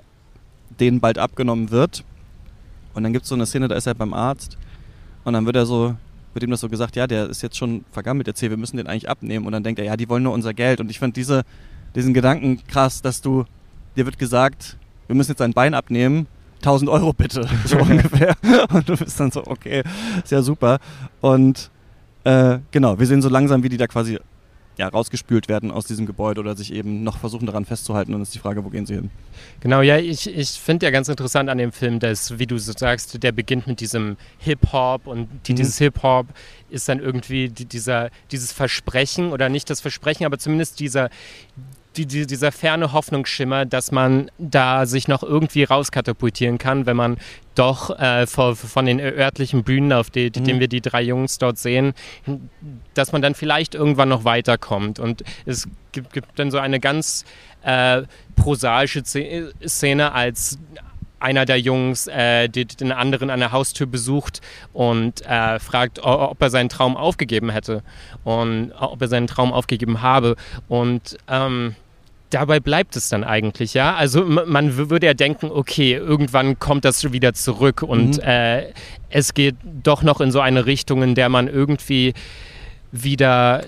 denen 0.79 0.99
bald 0.99 1.17
abgenommen 1.17 1.71
wird. 1.71 2.03
Und 2.93 3.03
dann 3.03 3.13
gibt 3.13 3.23
es 3.23 3.29
so 3.29 3.35
eine 3.35 3.45
Szene, 3.45 3.67
da 3.67 3.75
ist 3.75 3.87
er 3.87 3.93
beim 3.93 4.13
Arzt 4.13 4.57
und 5.25 5.33
dann 5.33 5.45
wird 5.45 5.55
er 5.55 5.65
so 5.65 5.95
wird 6.35 6.43
ihm 6.43 6.51
das 6.51 6.59
so 6.59 6.69
gesagt, 6.69 6.95
ja, 6.95 7.07
der 7.07 7.29
ist 7.29 7.41
jetzt 7.41 7.57
schon 7.57 7.85
vergammelt, 7.91 8.27
der 8.27 8.35
C, 8.35 8.49
wir 8.49 8.57
müssen 8.57 8.77
den 8.77 8.87
eigentlich 8.87 9.09
abnehmen. 9.09 9.45
Und 9.45 9.53
dann 9.53 9.63
denkt 9.63 9.79
er, 9.79 9.85
ja, 9.85 9.97
die 9.97 10.09
wollen 10.09 10.23
nur 10.23 10.33
unser 10.33 10.53
Geld. 10.53 10.79
Und 10.79 10.91
ich 10.91 10.99
fand 10.99 11.15
diese, 11.15 11.43
diesen 11.95 12.13
Gedanken 12.13 12.61
krass, 12.67 13.01
dass 13.01 13.21
du, 13.21 13.45
dir 13.95 14.05
wird 14.05 14.19
gesagt, 14.19 14.77
wir 15.07 15.15
müssen 15.15 15.31
jetzt 15.31 15.39
sein 15.39 15.53
Bein 15.53 15.73
abnehmen, 15.73 16.27
1000 16.57 16.89
Euro 16.89 17.13
bitte, 17.13 17.47
so 17.65 17.77
ungefähr. 17.77 18.35
Und 18.73 18.87
du 18.87 18.97
bist 18.97 19.19
dann 19.19 19.31
so, 19.31 19.45
okay, 19.47 19.83
ist 20.23 20.31
ja 20.31 20.41
super. 20.41 20.79
Und 21.21 21.71
äh, 22.23 22.59
genau, 22.71 22.99
wir 22.99 23.07
sehen 23.07 23.21
so 23.21 23.29
langsam, 23.29 23.63
wie 23.63 23.69
die 23.69 23.77
da 23.77 23.87
quasi 23.87 24.19
ja, 24.77 24.87
rausgespült 24.87 25.47
werden 25.47 25.71
aus 25.71 25.85
diesem 25.85 26.05
Gebäude 26.05 26.41
oder 26.41 26.55
sich 26.55 26.73
eben 26.73 27.03
noch 27.03 27.17
versuchen 27.17 27.45
daran 27.45 27.65
festzuhalten. 27.65 28.11
Und 28.11 28.19
dann 28.19 28.23
ist 28.23 28.35
die 28.35 28.39
Frage, 28.39 28.63
wo 28.63 28.69
gehen 28.69 28.85
sie 28.85 28.95
hin? 28.95 29.09
Genau, 29.61 29.81
ja, 29.81 29.97
ich, 29.97 30.27
ich 30.27 30.51
finde 30.51 30.85
ja 30.85 30.91
ganz 30.91 31.07
interessant 31.07 31.49
an 31.49 31.57
dem 31.57 31.71
Film, 31.71 31.99
dass, 31.99 32.37
wie 32.39 32.47
du 32.47 32.57
so 32.57 32.73
sagst, 32.75 33.21
der 33.23 33.31
beginnt 33.31 33.67
mit 33.67 33.79
diesem 33.79 34.17
Hip-Hop 34.39 35.07
und 35.07 35.27
die, 35.47 35.53
mhm. 35.53 35.57
dieses 35.57 35.77
Hip-Hop 35.77 36.27
ist 36.69 36.89
dann 36.89 36.99
irgendwie 36.99 37.49
die, 37.49 37.65
dieser, 37.65 38.09
dieses 38.31 38.51
Versprechen 38.51 39.31
oder 39.31 39.49
nicht 39.49 39.69
das 39.69 39.81
Versprechen, 39.81 40.25
aber 40.25 40.37
zumindest 40.37 40.79
dieser 40.79 41.09
die, 41.97 42.05
die, 42.05 42.27
dieser 42.27 42.51
ferne 42.51 42.93
Hoffnungsschimmer, 42.93 43.65
dass 43.65 43.91
man 43.91 44.29
da 44.37 44.85
sich 44.85 45.07
noch 45.07 45.23
irgendwie 45.23 45.63
rauskatapultieren 45.63 46.57
kann, 46.57 46.85
wenn 46.85 46.97
man 46.97 47.17
doch 47.55 47.97
äh, 47.99 48.27
von, 48.27 48.55
von, 48.55 48.85
den 48.85 48.99
örtlichen 48.99 49.63
Bühnen, 49.63 49.93
auf 49.93 50.09
die, 50.09 50.29
die, 50.29 50.41
mhm. 50.41 50.45
denen 50.45 50.59
wir 50.59 50.67
die 50.67 50.81
drei 50.81 51.01
Jungs 51.01 51.37
dort 51.37 51.57
sehen, 51.57 51.93
dass 52.93 53.11
man 53.11 53.21
dann 53.21 53.33
vielleicht 53.33 53.75
irgendwann 53.75 54.09
noch 54.09 54.25
weiterkommt. 54.25 54.99
Und 54.99 55.23
es 55.45 55.67
gibt, 55.91 56.13
gibt 56.13 56.37
dann 56.37 56.51
so 56.51 56.57
eine 56.57 56.79
ganz 56.79 57.23
äh, 57.63 58.03
prosaische 58.35 59.03
Szene, 59.03 60.11
als 60.11 60.59
einer 61.19 61.45
der 61.45 61.59
Jungs 61.59 62.07
äh, 62.07 62.49
den 62.49 62.91
anderen 62.91 63.29
an 63.29 63.39
der 63.39 63.51
Haustür 63.51 63.87
besucht 63.87 64.41
und 64.73 65.25
äh, 65.25 65.59
fragt, 65.59 65.99
ob 66.03 66.39
er 66.39 66.49
seinen 66.51 66.69
Traum 66.69 66.95
aufgegeben 66.95 67.49
hätte 67.49 67.81
und 68.23 68.73
ob 68.73 69.01
er 69.01 69.07
seinen 69.07 69.25
Traum 69.25 69.51
aufgegeben 69.51 70.01
habe. 70.01 70.35
Und 70.67 71.17
ähm, 71.27 71.75
dabei 72.35 72.59
bleibt 72.59 72.97
es 72.97 73.07
dann 73.07 73.23
eigentlich, 73.23 73.73
ja. 73.73 73.95
Also 73.95 74.25
man 74.25 74.75
würde 74.75 75.07
ja 75.07 75.13
denken, 75.13 75.49
okay, 75.49 75.93
irgendwann 75.93 76.59
kommt 76.59 76.83
das 76.83 77.13
wieder 77.13 77.33
zurück 77.33 77.81
und 77.81 78.17
mhm. 78.17 78.23
äh, 78.23 78.73
es 79.09 79.33
geht 79.33 79.55
doch 79.63 80.03
noch 80.03 80.19
in 80.19 80.31
so 80.31 80.41
eine 80.41 80.65
Richtung, 80.65 81.01
in 81.01 81.15
der 81.15 81.29
man 81.29 81.47
irgendwie 81.47 82.13
wieder, 82.91 83.63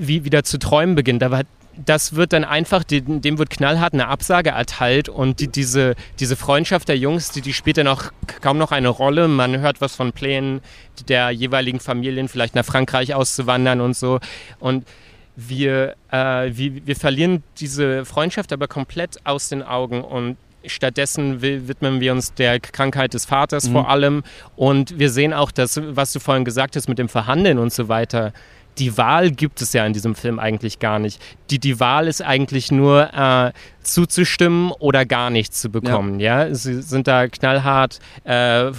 wie, 0.00 0.24
wieder 0.24 0.42
zu 0.42 0.58
träumen 0.58 0.94
beginnt. 0.94 1.22
Aber 1.22 1.42
das 1.84 2.14
wird 2.14 2.32
dann 2.32 2.44
einfach, 2.44 2.82
dem 2.82 3.38
wird 3.38 3.50
knallhart 3.50 3.92
eine 3.92 4.08
Absage 4.08 4.50
erteilt 4.50 5.10
und 5.10 5.40
die, 5.40 5.48
diese, 5.48 5.94
diese 6.18 6.36
Freundschaft 6.36 6.88
der 6.88 6.96
Jungs, 6.96 7.30
die, 7.30 7.42
die 7.42 7.52
spielt 7.52 7.76
dann 7.76 7.88
auch 7.88 8.04
kaum 8.40 8.56
noch 8.56 8.72
eine 8.72 8.88
Rolle. 8.88 9.28
Man 9.28 9.60
hört 9.60 9.82
was 9.82 9.94
von 9.94 10.12
Plänen 10.12 10.62
der 11.08 11.30
jeweiligen 11.30 11.80
Familien, 11.80 12.28
vielleicht 12.28 12.54
nach 12.54 12.64
Frankreich 12.64 13.14
auszuwandern 13.14 13.82
und 13.82 13.94
so. 13.94 14.18
Und 14.60 14.86
wir, 15.36 15.94
äh, 16.10 16.50
wir, 16.52 16.86
wir 16.86 16.96
verlieren 16.96 17.42
diese 17.58 18.04
Freundschaft 18.04 18.52
aber 18.52 18.68
komplett 18.68 19.18
aus 19.24 19.48
den 19.48 19.62
Augen 19.62 20.02
und 20.02 20.36
Stattdessen 20.64 21.42
widmen 21.42 22.00
wir 22.00 22.12
uns 22.12 22.34
der 22.34 22.60
Krankheit 22.60 23.14
des 23.14 23.24
Vaters 23.24 23.68
mhm. 23.68 23.72
vor 23.72 23.88
allem. 23.88 24.22
Und 24.54 24.96
wir 24.96 25.10
sehen 25.10 25.32
auch, 25.32 25.50
dass, 25.50 25.80
was 25.82 26.12
du 26.12 26.20
vorhin 26.20 26.44
gesagt 26.44 26.76
hast 26.76 26.88
mit 26.88 26.98
dem 26.98 27.08
Verhandeln 27.08 27.58
und 27.58 27.72
so 27.72 27.88
weiter, 27.88 28.32
die 28.78 28.96
Wahl 28.96 29.30
gibt 29.30 29.60
es 29.60 29.72
ja 29.72 29.84
in 29.84 29.92
diesem 29.92 30.14
Film 30.14 30.38
eigentlich 30.38 30.78
gar 30.78 30.98
nicht. 30.98 31.20
Die, 31.50 31.58
die 31.58 31.78
Wahl 31.78 32.08
ist 32.08 32.22
eigentlich 32.22 32.72
nur 32.72 33.12
äh, 33.12 33.52
zuzustimmen 33.82 34.72
oder 34.78 35.04
gar 35.04 35.30
nichts 35.30 35.60
zu 35.60 35.70
bekommen. 35.70 36.20
Ja. 36.20 36.46
ja? 36.46 36.54
Sie 36.54 36.80
sind 36.80 37.06
da 37.06 37.28
knallhart 37.28 37.98
äh, 38.24 38.70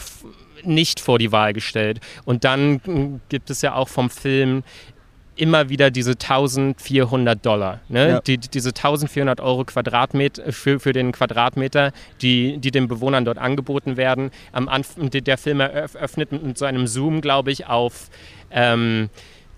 nicht 0.64 1.00
vor 1.00 1.20
die 1.20 1.32
Wahl 1.32 1.54
gestellt. 1.54 2.00
Und 2.26 2.44
dann 2.44 2.82
hm, 2.84 3.22
gibt 3.30 3.50
es 3.50 3.62
ja 3.62 3.76
auch 3.76 3.90
vom 3.90 4.10
Film 4.10 4.64
immer 5.36 5.70
wieder 5.70 5.92
diese 5.92 6.12
1400 6.12 7.46
Dollar. 7.46 7.80
Ne? 7.90 8.10
Ja. 8.10 8.22
Die, 8.22 8.38
diese 8.38 8.70
1400 8.70 9.42
Euro 9.42 9.66
Quadratmeter 9.66 10.52
für, 10.52 10.80
für 10.80 10.94
den 10.94 11.12
Quadratmeter, 11.12 11.92
die, 12.22 12.58
die 12.58 12.72
den 12.72 12.88
Bewohnern 12.88 13.26
dort 13.26 13.38
angeboten 13.38 13.98
werden. 13.98 14.32
Am 14.52 14.68
Anfang, 14.68 15.10
der 15.10 15.38
Film 15.38 15.60
eröffnet 15.60 16.32
mit 16.32 16.58
so 16.58 16.66
einem 16.66 16.88
Zoom, 16.88 17.22
glaube 17.22 17.52
ich, 17.52 17.68
auf 17.68 18.10
ähm, 18.52 19.10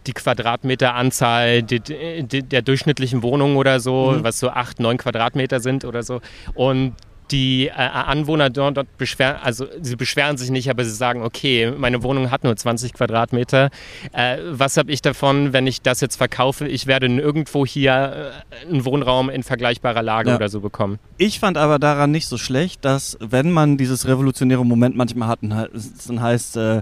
die 0.08 0.14
Quadratmeteranzahl 0.14 1.64
die, 1.64 1.80
die, 1.80 2.44
der 2.44 2.62
durchschnittlichen 2.62 3.24
Wohnung 3.24 3.58
oder 3.58 3.80
so, 3.80 4.12
mhm. 4.12 4.24
was 4.24 4.40
so 4.40 4.50
acht, 4.50 4.80
neun 4.80 4.98
Quadratmeter 4.98 5.60
sind 5.60 5.84
oder 5.84 6.04
so. 6.04 6.22
Und 6.54 6.94
die 7.32 7.68
äh, 7.68 7.72
Anwohner 7.74 8.50
dort, 8.50 8.78
dort 8.78 8.98
beschweren, 8.98 9.38
also 9.42 9.66
sie 9.82 9.96
beschweren 9.96 10.38
sich 10.38 10.50
nicht, 10.50 10.70
aber 10.70 10.84
sie 10.84 10.92
sagen, 10.92 11.24
okay, 11.24 11.72
meine 11.78 12.04
Wohnung 12.04 12.32
hat 12.32 12.44
nur 12.44 12.56
20 12.56 12.94
Quadratmeter. 12.94 13.70
Äh, 14.12 14.38
was 14.50 14.78
habe 14.78 14.92
ich 14.92 15.02
davon, 15.02 15.54
wenn 15.54 15.68
ich 15.68 15.82
das 15.82 16.02
jetzt 16.02 16.16
verkaufe? 16.16 16.68
Ich 16.68 16.88
werde 16.88 17.10
nirgendwo 17.10 17.66
hier 17.66 18.34
äh, 18.64 18.70
einen 18.70 18.86
Wohnraum 18.86 19.30
in 19.30 19.44
vergleichbarer 19.44 20.04
Lage 20.04 20.30
ja. 20.30 20.36
oder 20.36 20.50
so 20.50 20.62
bekommen. 20.62 21.00
Ich 21.18 21.40
fand 21.40 21.58
aber 21.58 21.80
daran 21.80 22.12
nicht 22.12 22.28
so 22.28 22.38
schlecht, 22.38 22.86
dass 22.86 23.18
wenn 23.20 23.52
man 23.52 23.78
dieses 23.78 24.08
revolutionäre 24.08 24.66
Moment 24.66 24.96
manchmal 24.96 25.28
hat, 25.28 25.40
dann 25.42 26.22
heißt, 26.22 26.58
äh, 26.58 26.82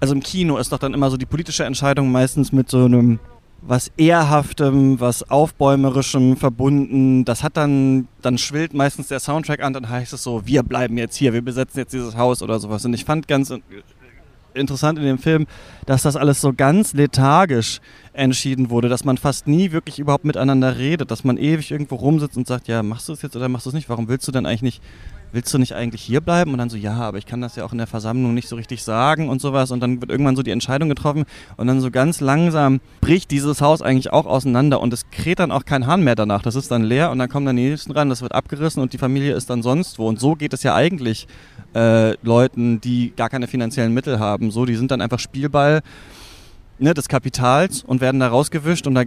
also 0.00 0.14
im 0.14 0.22
Kino 0.22 0.58
ist 0.58 0.72
doch 0.72 0.78
dann 0.78 0.94
immer 0.94 1.10
so 1.10 1.16
die 1.16 1.26
politische 1.26 1.64
Entscheidung 1.64 2.12
meistens 2.12 2.52
mit 2.52 2.70
so 2.70 2.84
einem 2.84 3.18
was 3.60 3.90
Ehrhaftem, 3.96 5.00
was 5.00 5.28
Aufbäumerischem 5.30 6.36
verbunden. 6.36 7.24
Das 7.24 7.42
hat 7.42 7.56
dann, 7.56 8.08
dann 8.22 8.38
schwillt 8.38 8.72
meistens 8.72 9.08
der 9.08 9.20
Soundtrack 9.20 9.62
an, 9.62 9.72
dann 9.72 9.88
heißt 9.88 10.12
es 10.12 10.22
so, 10.22 10.46
wir 10.46 10.62
bleiben 10.62 10.96
jetzt 10.96 11.16
hier, 11.16 11.32
wir 11.32 11.42
besetzen 11.42 11.78
jetzt 11.78 11.92
dieses 11.92 12.16
Haus 12.16 12.42
oder 12.42 12.58
sowas. 12.60 12.84
Und 12.84 12.94
ich 12.94 13.04
fand 13.04 13.28
ganz 13.28 13.52
interessant 14.54 14.98
in 14.98 15.04
dem 15.04 15.18
Film, 15.18 15.46
dass 15.86 16.02
das 16.02 16.16
alles 16.16 16.40
so 16.40 16.52
ganz 16.52 16.92
lethargisch 16.92 17.80
entschieden 18.12 18.70
wurde, 18.70 18.88
dass 18.88 19.04
man 19.04 19.16
fast 19.16 19.46
nie 19.46 19.72
wirklich 19.72 19.98
überhaupt 19.98 20.24
miteinander 20.24 20.78
redet, 20.78 21.10
dass 21.10 21.24
man 21.24 21.36
ewig 21.36 21.70
irgendwo 21.70 21.96
rumsitzt 21.96 22.36
und 22.36 22.46
sagt, 22.46 22.68
ja, 22.68 22.82
machst 22.82 23.08
du 23.08 23.12
es 23.12 23.22
jetzt 23.22 23.36
oder 23.36 23.48
machst 23.48 23.66
du 23.66 23.70
es 23.70 23.74
nicht? 23.74 23.88
Warum 23.88 24.08
willst 24.08 24.26
du 24.26 24.32
denn 24.32 24.46
eigentlich 24.46 24.62
nicht 24.62 24.82
willst 25.32 25.52
du 25.52 25.58
nicht 25.58 25.74
eigentlich 25.74 26.02
hier 26.02 26.20
bleiben? 26.20 26.52
Und 26.52 26.58
dann 26.58 26.70
so, 26.70 26.76
ja, 26.76 26.94
aber 26.94 27.18
ich 27.18 27.26
kann 27.26 27.40
das 27.40 27.56
ja 27.56 27.64
auch 27.64 27.72
in 27.72 27.78
der 27.78 27.86
Versammlung 27.86 28.34
nicht 28.34 28.48
so 28.48 28.56
richtig 28.56 28.82
sagen 28.82 29.28
und 29.28 29.40
sowas. 29.40 29.70
Und 29.70 29.80
dann 29.80 30.00
wird 30.00 30.10
irgendwann 30.10 30.36
so 30.36 30.42
die 30.42 30.50
Entscheidung 30.50 30.88
getroffen 30.88 31.24
und 31.56 31.66
dann 31.66 31.80
so 31.80 31.90
ganz 31.90 32.20
langsam 32.20 32.80
bricht 33.00 33.30
dieses 33.30 33.60
Haus 33.60 33.82
eigentlich 33.82 34.12
auch 34.12 34.26
auseinander 34.26 34.80
und 34.80 34.92
es 34.92 35.10
kräht 35.10 35.38
dann 35.38 35.50
auch 35.50 35.64
kein 35.64 35.86
Hahn 35.86 36.02
mehr 36.02 36.14
danach. 36.14 36.42
Das 36.42 36.54
ist 36.54 36.70
dann 36.70 36.82
leer 36.82 37.10
und 37.10 37.18
dann 37.18 37.28
kommen 37.28 37.46
dann 37.46 37.56
die 37.56 37.68
nächsten 37.68 37.92
ran, 37.92 38.08
das 38.08 38.22
wird 38.22 38.32
abgerissen 38.32 38.82
und 38.82 38.92
die 38.92 38.98
Familie 38.98 39.34
ist 39.34 39.50
dann 39.50 39.62
sonst 39.62 39.98
wo. 39.98 40.08
Und 40.08 40.20
so 40.20 40.34
geht 40.34 40.52
es 40.52 40.62
ja 40.62 40.74
eigentlich 40.74 41.26
äh, 41.74 42.12
Leuten, 42.22 42.80
die 42.80 43.12
gar 43.16 43.28
keine 43.28 43.46
finanziellen 43.46 43.94
Mittel 43.94 44.18
haben. 44.18 44.50
So, 44.50 44.64
die 44.64 44.76
sind 44.76 44.90
dann 44.90 45.00
einfach 45.00 45.18
Spielball 45.18 45.82
ne, 46.78 46.94
des 46.94 47.08
Kapitals 47.08 47.82
und 47.82 48.00
werden 48.00 48.20
da 48.20 48.28
rausgewischt 48.28 48.86
und 48.86 48.94
da 48.94 49.02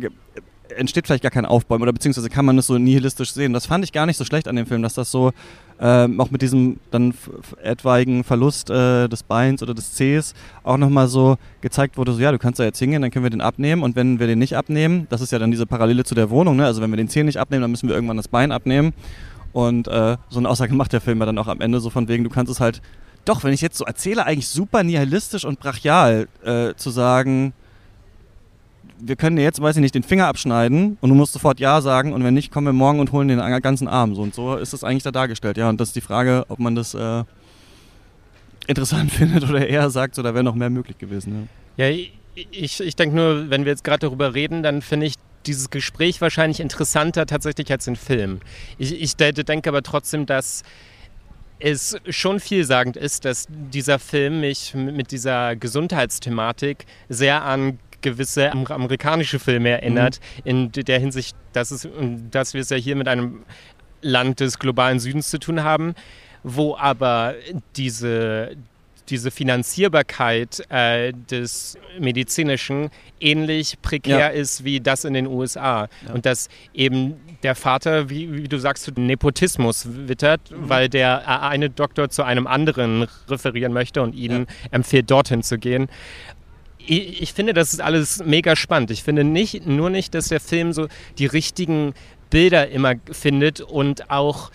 entsteht 0.77 1.07
vielleicht 1.07 1.23
gar 1.23 1.31
kein 1.31 1.45
Aufbäumen 1.45 1.83
oder 1.83 1.93
beziehungsweise 1.93 2.29
kann 2.29 2.45
man 2.45 2.55
das 2.55 2.67
so 2.67 2.77
nihilistisch 2.77 3.33
sehen. 3.33 3.53
Das 3.53 3.65
fand 3.65 3.83
ich 3.83 3.91
gar 3.91 4.05
nicht 4.05 4.17
so 4.17 4.25
schlecht 4.25 4.47
an 4.47 4.55
dem 4.55 4.65
Film, 4.65 4.81
dass 4.81 4.93
das 4.93 5.11
so 5.11 5.31
ähm, 5.79 6.19
auch 6.19 6.29
mit 6.29 6.41
diesem 6.41 6.79
dann 6.91 7.13
etwaigen 7.63 8.23
Verlust 8.23 8.69
äh, 8.69 9.07
des 9.07 9.23
Beins 9.23 9.63
oder 9.63 9.73
des 9.73 9.95
Cs 9.95 10.33
auch 10.63 10.77
nochmal 10.77 11.07
so 11.07 11.37
gezeigt 11.61 11.97
wurde, 11.97 12.13
so 12.13 12.19
ja, 12.19 12.31
du 12.31 12.37
kannst 12.37 12.59
da 12.59 12.63
jetzt 12.63 12.79
hingehen, 12.79 13.01
dann 13.01 13.09
können 13.09 13.25
wir 13.25 13.31
den 13.31 13.41
abnehmen 13.41 13.81
und 13.81 13.95
wenn 13.95 14.19
wir 14.19 14.27
den 14.27 14.39
nicht 14.39 14.55
abnehmen, 14.55 15.07
das 15.09 15.21
ist 15.21 15.31
ja 15.31 15.39
dann 15.39 15.49
diese 15.49 15.65
Parallele 15.65 16.03
zu 16.03 16.13
der 16.13 16.29
Wohnung, 16.29 16.55
ne? 16.55 16.65
also 16.65 16.81
wenn 16.81 16.91
wir 16.91 16.97
den 16.97 17.09
Zeh 17.09 17.23
nicht 17.23 17.37
abnehmen, 17.37 17.61
dann 17.61 17.71
müssen 17.71 17.89
wir 17.89 17.95
irgendwann 17.95 18.17
das 18.17 18.27
Bein 18.27 18.51
abnehmen 18.51 18.93
und 19.53 19.87
äh, 19.87 20.17
so 20.29 20.39
eine 20.39 20.49
Aussage 20.49 20.73
macht 20.75 20.93
der 20.93 21.01
Film 21.01 21.19
ja 21.19 21.25
dann 21.25 21.37
auch 21.39 21.47
am 21.47 21.61
Ende 21.61 21.79
so 21.79 21.89
von 21.89 22.07
wegen, 22.07 22.23
du 22.23 22.29
kannst 22.29 22.51
es 22.51 22.59
halt 22.59 22.81
doch, 23.25 23.43
wenn 23.43 23.53
ich 23.53 23.61
jetzt 23.61 23.77
so 23.77 23.85
erzähle, 23.85 24.25
eigentlich 24.25 24.47
super 24.47 24.83
nihilistisch 24.83 25.45
und 25.45 25.59
brachial 25.59 26.27
äh, 26.43 26.73
zu 26.75 26.89
sagen, 26.89 27.53
wir 29.01 29.15
können 29.15 29.35
dir 29.35 29.43
jetzt, 29.43 29.61
weiß 29.61 29.75
ich 29.77 29.81
nicht, 29.81 29.95
den 29.95 30.03
Finger 30.03 30.27
abschneiden 30.27 30.97
und 31.01 31.09
du 31.09 31.15
musst 31.15 31.33
sofort 31.33 31.59
Ja 31.59 31.81
sagen 31.81 32.13
und 32.13 32.23
wenn 32.23 32.33
nicht, 32.33 32.51
kommen 32.51 32.67
wir 32.67 32.73
morgen 32.73 32.99
und 32.99 33.11
holen 33.11 33.27
den 33.27 33.39
ganzen 33.61 33.87
Arm. 33.87 34.15
So 34.15 34.21
und 34.21 34.35
so 34.35 34.55
ist 34.55 34.73
das 34.73 34.83
eigentlich 34.83 35.03
da 35.03 35.11
dargestellt. 35.11 35.57
Ja, 35.57 35.69
und 35.69 35.79
das 35.79 35.89
ist 35.89 35.95
die 35.95 36.01
Frage, 36.01 36.45
ob 36.49 36.59
man 36.59 36.75
das 36.75 36.93
äh, 36.93 37.23
interessant 38.67 39.11
findet 39.11 39.43
oder 39.43 39.67
eher 39.67 39.89
sagt, 39.89 40.15
so 40.15 40.23
da 40.23 40.33
wäre 40.33 40.43
noch 40.43 40.55
mehr 40.55 40.69
möglich 40.69 40.97
gewesen. 40.97 41.49
Ja, 41.77 41.87
ja 41.87 42.05
ich, 42.51 42.79
ich 42.79 42.95
denke 42.95 43.15
nur, 43.15 43.49
wenn 43.49 43.65
wir 43.65 43.71
jetzt 43.71 43.83
gerade 43.83 43.99
darüber 43.99 44.33
reden, 44.33 44.63
dann 44.63 44.81
finde 44.81 45.07
ich 45.07 45.15
dieses 45.45 45.69
Gespräch 45.69 46.21
wahrscheinlich 46.21 46.59
interessanter 46.59 47.25
tatsächlich 47.25 47.71
als 47.71 47.85
den 47.85 47.95
Film. 47.95 48.39
Ich, 48.77 49.01
ich 49.01 49.15
denke 49.15 49.69
aber 49.69 49.81
trotzdem, 49.81 50.25
dass 50.25 50.63
es 51.59 51.97
schon 52.09 52.39
vielsagend 52.39 52.97
ist, 52.97 53.25
dass 53.25 53.47
dieser 53.49 53.99
Film 53.99 54.39
mich 54.41 54.73
mit 54.73 55.11
dieser 55.11 55.55
Gesundheitsthematik 55.55 56.85
sehr 57.07 57.43
an 57.43 57.79
gewisse 58.01 58.51
amerikanische 58.51 59.39
Filme 59.39 59.69
erinnert, 59.69 60.19
mhm. 60.43 60.49
in 60.49 60.71
der 60.71 60.99
Hinsicht, 60.99 61.35
dass, 61.53 61.71
es, 61.71 61.87
dass 62.29 62.53
wir 62.53 62.61
es 62.61 62.69
ja 62.69 62.77
hier 62.77 62.95
mit 62.95 63.07
einem 63.07 63.43
Land 64.01 64.39
des 64.39 64.59
globalen 64.59 64.99
Südens 64.99 65.29
zu 65.29 65.39
tun 65.39 65.63
haben, 65.63 65.93
wo 66.43 66.75
aber 66.75 67.35
diese, 67.75 68.55
diese 69.09 69.29
Finanzierbarkeit 69.29 70.63
äh, 70.69 71.11
des 71.11 71.77
Medizinischen 71.99 72.89
ähnlich 73.19 73.77
prekär 73.81 74.19
ja. 74.19 74.27
ist 74.27 74.63
wie 74.63 74.79
das 74.79 75.05
in 75.05 75.13
den 75.13 75.27
USA. 75.27 75.87
Ja. 76.07 76.13
Und 76.13 76.25
dass 76.25 76.49
eben 76.73 77.15
der 77.43 77.55
Vater, 77.55 78.09
wie, 78.09 78.33
wie 78.33 78.47
du 78.47 78.57
sagst, 78.57 78.91
Nepotismus 78.97 79.87
wittert, 79.89 80.51
mhm. 80.51 80.69
weil 80.69 80.89
der 80.89 81.43
eine 81.43 81.69
Doktor 81.69 82.09
zu 82.09 82.23
einem 82.23 82.47
anderen 82.47 83.07
referieren 83.27 83.73
möchte 83.73 84.01
und 84.01 84.15
ihnen 84.15 84.47
ja. 84.47 84.67
empfiehlt, 84.71 85.11
dorthin 85.11 85.43
zu 85.43 85.57
gehen 85.57 85.89
ich, 86.87 87.21
ich 87.21 87.33
finde, 87.33 87.53
das 87.53 87.73
ist 87.73 87.81
alles 87.81 88.23
mega 88.23 88.55
spannend. 88.55 88.91
Ich 88.91 89.03
finde 89.03 89.23
nicht, 89.23 89.65
nur 89.65 89.89
nicht, 89.89 90.13
dass 90.13 90.27
der 90.27 90.39
Film 90.39 90.73
so 90.73 90.87
die 91.17 91.25
richtigen 91.25 91.93
Bilder 92.29 92.69
immer 92.69 92.95
findet 93.11 93.61
und 93.61 94.09
auch 94.09 94.51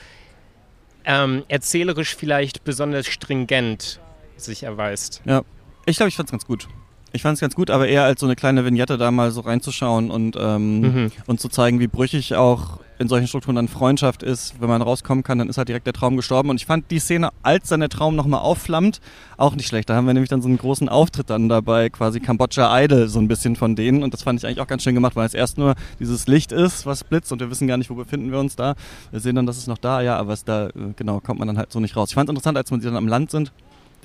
ähm, 1.05 1.45
erzählerisch 1.49 2.17
vielleicht 2.17 2.65
besonders 2.65 3.07
stringent 3.07 4.01
sich 4.37 4.65
erweist. 4.65 5.23
Ja, 5.25 5.43
ich 5.87 5.97
glaube, 5.97 6.09
ich 6.09 6.17
fand 6.17 6.29
es 6.29 6.33
ganz 6.33 6.47
gut. 6.47 6.69
Ich 7.17 7.23
fand 7.23 7.37
es 7.37 7.41
ganz 7.41 7.55
gut, 7.55 7.71
aber 7.71 7.89
eher 7.89 8.05
als 8.05 8.21
so 8.21 8.27
eine 8.27 8.37
kleine 8.37 8.67
Vignette 8.67 8.99
da 8.99 9.11
mal 9.11 9.31
so 9.31 9.41
reinzuschauen 9.41 10.11
und, 10.11 10.37
ähm, 10.39 10.81
mhm. 10.81 11.13
und 11.27 11.41
zu 11.41 11.49
zeigen, 11.49 11.81
wie 11.81 11.87
brüchig 11.87 12.35
auch 12.35 12.79
in 12.99 13.09
solchen 13.09 13.27
Strukturen 13.27 13.57
dann 13.57 13.69
Freundschaft 13.69 14.23
ist. 14.23 14.61
Wenn 14.61 14.69
man 14.69 14.83
rauskommen 14.83 15.25
kann, 15.25 15.39
dann 15.39 15.49
ist 15.49 15.57
halt 15.57 15.69
direkt 15.69 15.87
der 15.87 15.95
Traum 15.95 16.17
gestorben. 16.17 16.51
Und 16.51 16.57
ich 16.57 16.67
fand 16.67 16.91
die 16.91 16.99
Szene, 16.99 17.31
als 17.43 17.69
dann 17.69 17.81
der 17.81 17.89
Traum 17.89 18.17
nochmal 18.17 18.41
aufflammt, 18.41 19.01
auch 19.39 19.55
nicht 19.55 19.67
schlecht. 19.67 19.89
Da 19.89 19.95
haben 19.95 20.07
wir 20.07 20.13
nämlich 20.13 20.29
dann 20.29 20.43
so 20.43 20.49
einen 20.49 20.59
großen 20.59 20.91
Auftritt 20.91 21.31
dann 21.31 21.49
dabei, 21.49 21.89
quasi 21.89 22.21
Kambodscha 22.21 22.83
Idol, 22.83 23.09
so 23.09 23.19
ein 23.19 23.29
bisschen 23.29 23.57
von 23.57 23.77
denen. 23.77 24.03
Und 24.03 24.13
das 24.13 24.23
fand 24.23 24.39
ich 24.39 24.47
eigentlich 24.47 24.61
auch 24.61 24.67
ganz 24.67 24.83
schön 24.83 24.95
gemacht, 24.95 25.17
weil 25.17 25.27
es 25.27 25.33
erst 25.33 25.57
nur 25.57 25.75
dieses 25.99 26.27
Licht 26.27 26.53
ist, 26.53 26.85
was 26.85 27.03
blitzt 27.03 27.33
und 27.33 27.41
wir 27.41 27.51
wissen 27.51 27.67
gar 27.67 27.79
nicht, 27.79 27.89
wo 27.89 27.95
befinden 27.95 28.31
wir 28.31 28.39
uns 28.39 28.57
da. 28.57 28.75
Wir 29.11 29.21
sehen 29.21 29.37
dann, 29.37 29.47
dass 29.47 29.57
es 29.57 29.67
noch 29.67 29.79
da, 29.79 30.03
ja, 30.03 30.19
aber 30.19 30.35
es 30.35 30.45
da, 30.45 30.69
äh, 30.69 30.73
genau, 30.97 31.21
kommt 31.21 31.39
man 31.39 31.49
dann 31.49 31.57
halt 31.57 31.73
so 31.73 31.81
nicht 31.81 31.97
raus. 31.97 32.11
Ich 32.11 32.15
fand 32.15 32.29
es 32.29 32.31
interessant, 32.31 32.59
als 32.59 32.71
man 32.71 32.81
sie 32.83 32.87
dann 32.87 32.97
am 32.97 33.09
Land 33.09 33.31
sind, 33.31 33.53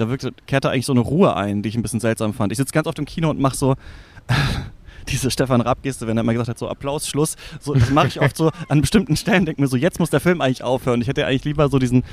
da 0.01 0.09
wirkte, 0.09 0.33
kehrte 0.47 0.69
eigentlich 0.69 0.85
so 0.85 0.93
eine 0.93 1.01
Ruhe 1.01 1.35
ein, 1.35 1.61
die 1.61 1.69
ich 1.69 1.75
ein 1.75 1.81
bisschen 1.81 1.99
seltsam 1.99 2.33
fand. 2.33 2.51
Ich 2.51 2.57
sitze 2.57 2.73
ganz 2.73 2.87
oft 2.87 2.99
im 2.99 3.05
Kino 3.05 3.29
und 3.29 3.39
mache 3.39 3.55
so 3.55 3.75
diese 5.07 5.31
Stefan 5.31 5.61
Rapp-Geste, 5.61 6.07
wenn 6.07 6.17
er 6.17 6.21
immer 6.21 6.33
gesagt 6.33 6.49
hat, 6.49 6.57
so 6.57 6.67
Applaus, 6.67 7.07
Schluss. 7.07 7.35
So, 7.59 7.73
das 7.73 7.89
mache 7.89 8.07
ich 8.07 8.21
oft 8.21 8.35
so 8.35 8.51
an 8.67 8.81
bestimmten 8.81 9.15
Stellen, 9.15 9.45
denke 9.45 9.61
mir 9.61 9.67
so, 9.67 9.77
jetzt 9.77 9.99
muss 9.99 10.09
der 10.09 10.19
Film 10.19 10.41
eigentlich 10.41 10.63
aufhören. 10.63 11.01
Ich 11.01 11.07
hätte 11.07 11.25
eigentlich 11.25 11.45
lieber 11.45 11.69
so 11.69 11.79
diesen, 11.79 12.03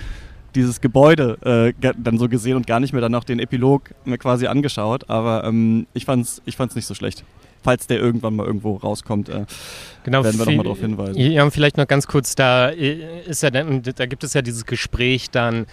dieses 0.54 0.80
Gebäude 0.80 1.74
äh, 1.82 1.92
dann 1.96 2.18
so 2.18 2.28
gesehen 2.28 2.56
und 2.56 2.66
gar 2.66 2.80
nicht 2.80 2.92
mehr 2.92 3.02
dann 3.02 3.12
noch 3.12 3.24
den 3.24 3.38
Epilog 3.38 3.90
mir 4.04 4.18
quasi 4.18 4.46
angeschaut. 4.46 5.08
Aber 5.08 5.44
ähm, 5.44 5.86
ich 5.94 6.04
fand's, 6.04 6.42
ich 6.44 6.56
fand's 6.56 6.74
nicht 6.74 6.86
so 6.86 6.94
schlecht. 6.94 7.24
Falls 7.62 7.88
der 7.88 7.98
irgendwann 7.98 8.36
mal 8.36 8.46
irgendwo 8.46 8.76
rauskommt, 8.76 9.28
äh, 9.28 9.44
genau, 10.04 10.22
werden 10.22 10.38
wir 10.38 10.46
nochmal 10.46 10.64
darauf 10.64 10.78
hinweisen. 10.78 11.18
Ja, 11.18 11.42
und 11.42 11.50
vielleicht 11.50 11.76
noch 11.76 11.88
ganz 11.88 12.06
kurz, 12.06 12.36
da 12.36 12.70
äh, 12.70 13.22
ist 13.26 13.42
ja 13.42 13.50
dann, 13.50 13.82
da 13.82 14.06
gibt 14.06 14.22
es 14.22 14.32
ja 14.34 14.42
dieses 14.42 14.64
Gespräch 14.64 15.30
dann 15.30 15.66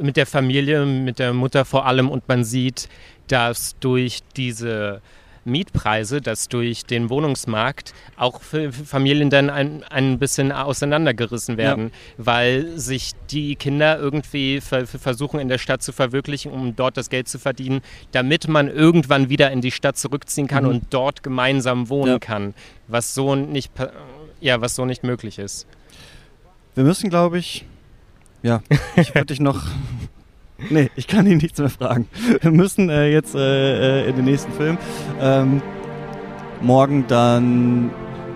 mit 0.00 0.16
der 0.16 0.26
Familie, 0.26 0.84
mit 0.84 1.18
der 1.18 1.32
Mutter 1.32 1.64
vor 1.64 1.86
allem 1.86 2.08
und 2.08 2.28
man 2.28 2.44
sieht, 2.44 2.88
dass 3.28 3.76
durch 3.80 4.20
diese 4.36 5.00
Mietpreise, 5.44 6.20
dass 6.20 6.48
durch 6.48 6.84
den 6.84 7.10
Wohnungsmarkt 7.10 7.92
auch 8.16 8.40
Familien 8.40 9.30
dann 9.30 9.50
ein, 9.50 9.84
ein 9.84 10.18
bisschen 10.18 10.52
auseinandergerissen 10.52 11.56
werden, 11.56 11.90
ja. 12.18 12.24
weil 12.24 12.78
sich 12.78 13.12
die 13.30 13.56
Kinder 13.56 13.98
irgendwie 13.98 14.60
versuchen 14.60 15.40
in 15.40 15.48
der 15.48 15.58
Stadt 15.58 15.82
zu 15.82 15.92
verwirklichen, 15.92 16.50
um 16.52 16.74
dort 16.76 16.96
das 16.96 17.10
Geld 17.10 17.28
zu 17.28 17.38
verdienen, 17.38 17.82
damit 18.12 18.48
man 18.48 18.68
irgendwann 18.68 19.28
wieder 19.28 19.50
in 19.50 19.60
die 19.60 19.70
Stadt 19.70 19.96
zurückziehen 19.98 20.48
kann 20.48 20.64
mhm. 20.64 20.70
und 20.70 20.84
dort 20.90 21.22
gemeinsam 21.22 21.88
wohnen 21.88 22.12
ja. 22.12 22.18
kann, 22.18 22.54
was 22.88 23.14
so 23.14 23.34
nicht, 23.34 23.72
ja, 24.40 24.60
was 24.60 24.74
so 24.74 24.84
nicht 24.84 25.04
möglich 25.04 25.38
ist. 25.38 25.66
Wir 26.74 26.84
müssen, 26.84 27.08
glaube 27.08 27.38
ich, 27.38 27.64
ja, 28.44 28.60
ich 28.96 29.14
würde 29.14 29.26
dich 29.26 29.40
noch 29.40 29.62
Nee, 30.70 30.90
ich 30.94 31.08
kann 31.08 31.26
ihn 31.26 31.38
nichts 31.38 31.58
mehr 31.58 31.68
fragen. 31.68 32.06
Wir 32.40 32.50
müssen 32.50 32.88
äh, 32.88 33.08
jetzt 33.10 33.34
äh, 33.34 34.04
äh, 34.04 34.08
in 34.08 34.16
den 34.16 34.24
nächsten 34.24 34.52
Film. 34.52 34.78
Ähm, 35.20 35.60
morgen 36.62 37.04
dann 37.08 37.90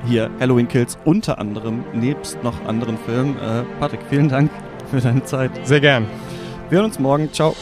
hier 0.06 0.30
Halloween 0.40 0.68
Kills 0.68 0.98
unter 1.04 1.38
anderem, 1.38 1.84
nebst 1.94 2.42
noch 2.42 2.64
anderen 2.66 2.98
Filmen. 2.98 3.36
Äh, 3.36 3.62
Patrick, 3.78 4.00
vielen 4.10 4.28
Dank 4.28 4.50
für 4.90 5.00
deine 5.00 5.24
Zeit. 5.24 5.50
Sehr 5.64 5.80
gern. 5.80 6.06
Wir 6.68 6.78
hören 6.78 6.86
uns 6.86 6.98
morgen. 6.98 7.32
Ciao. 7.32 7.54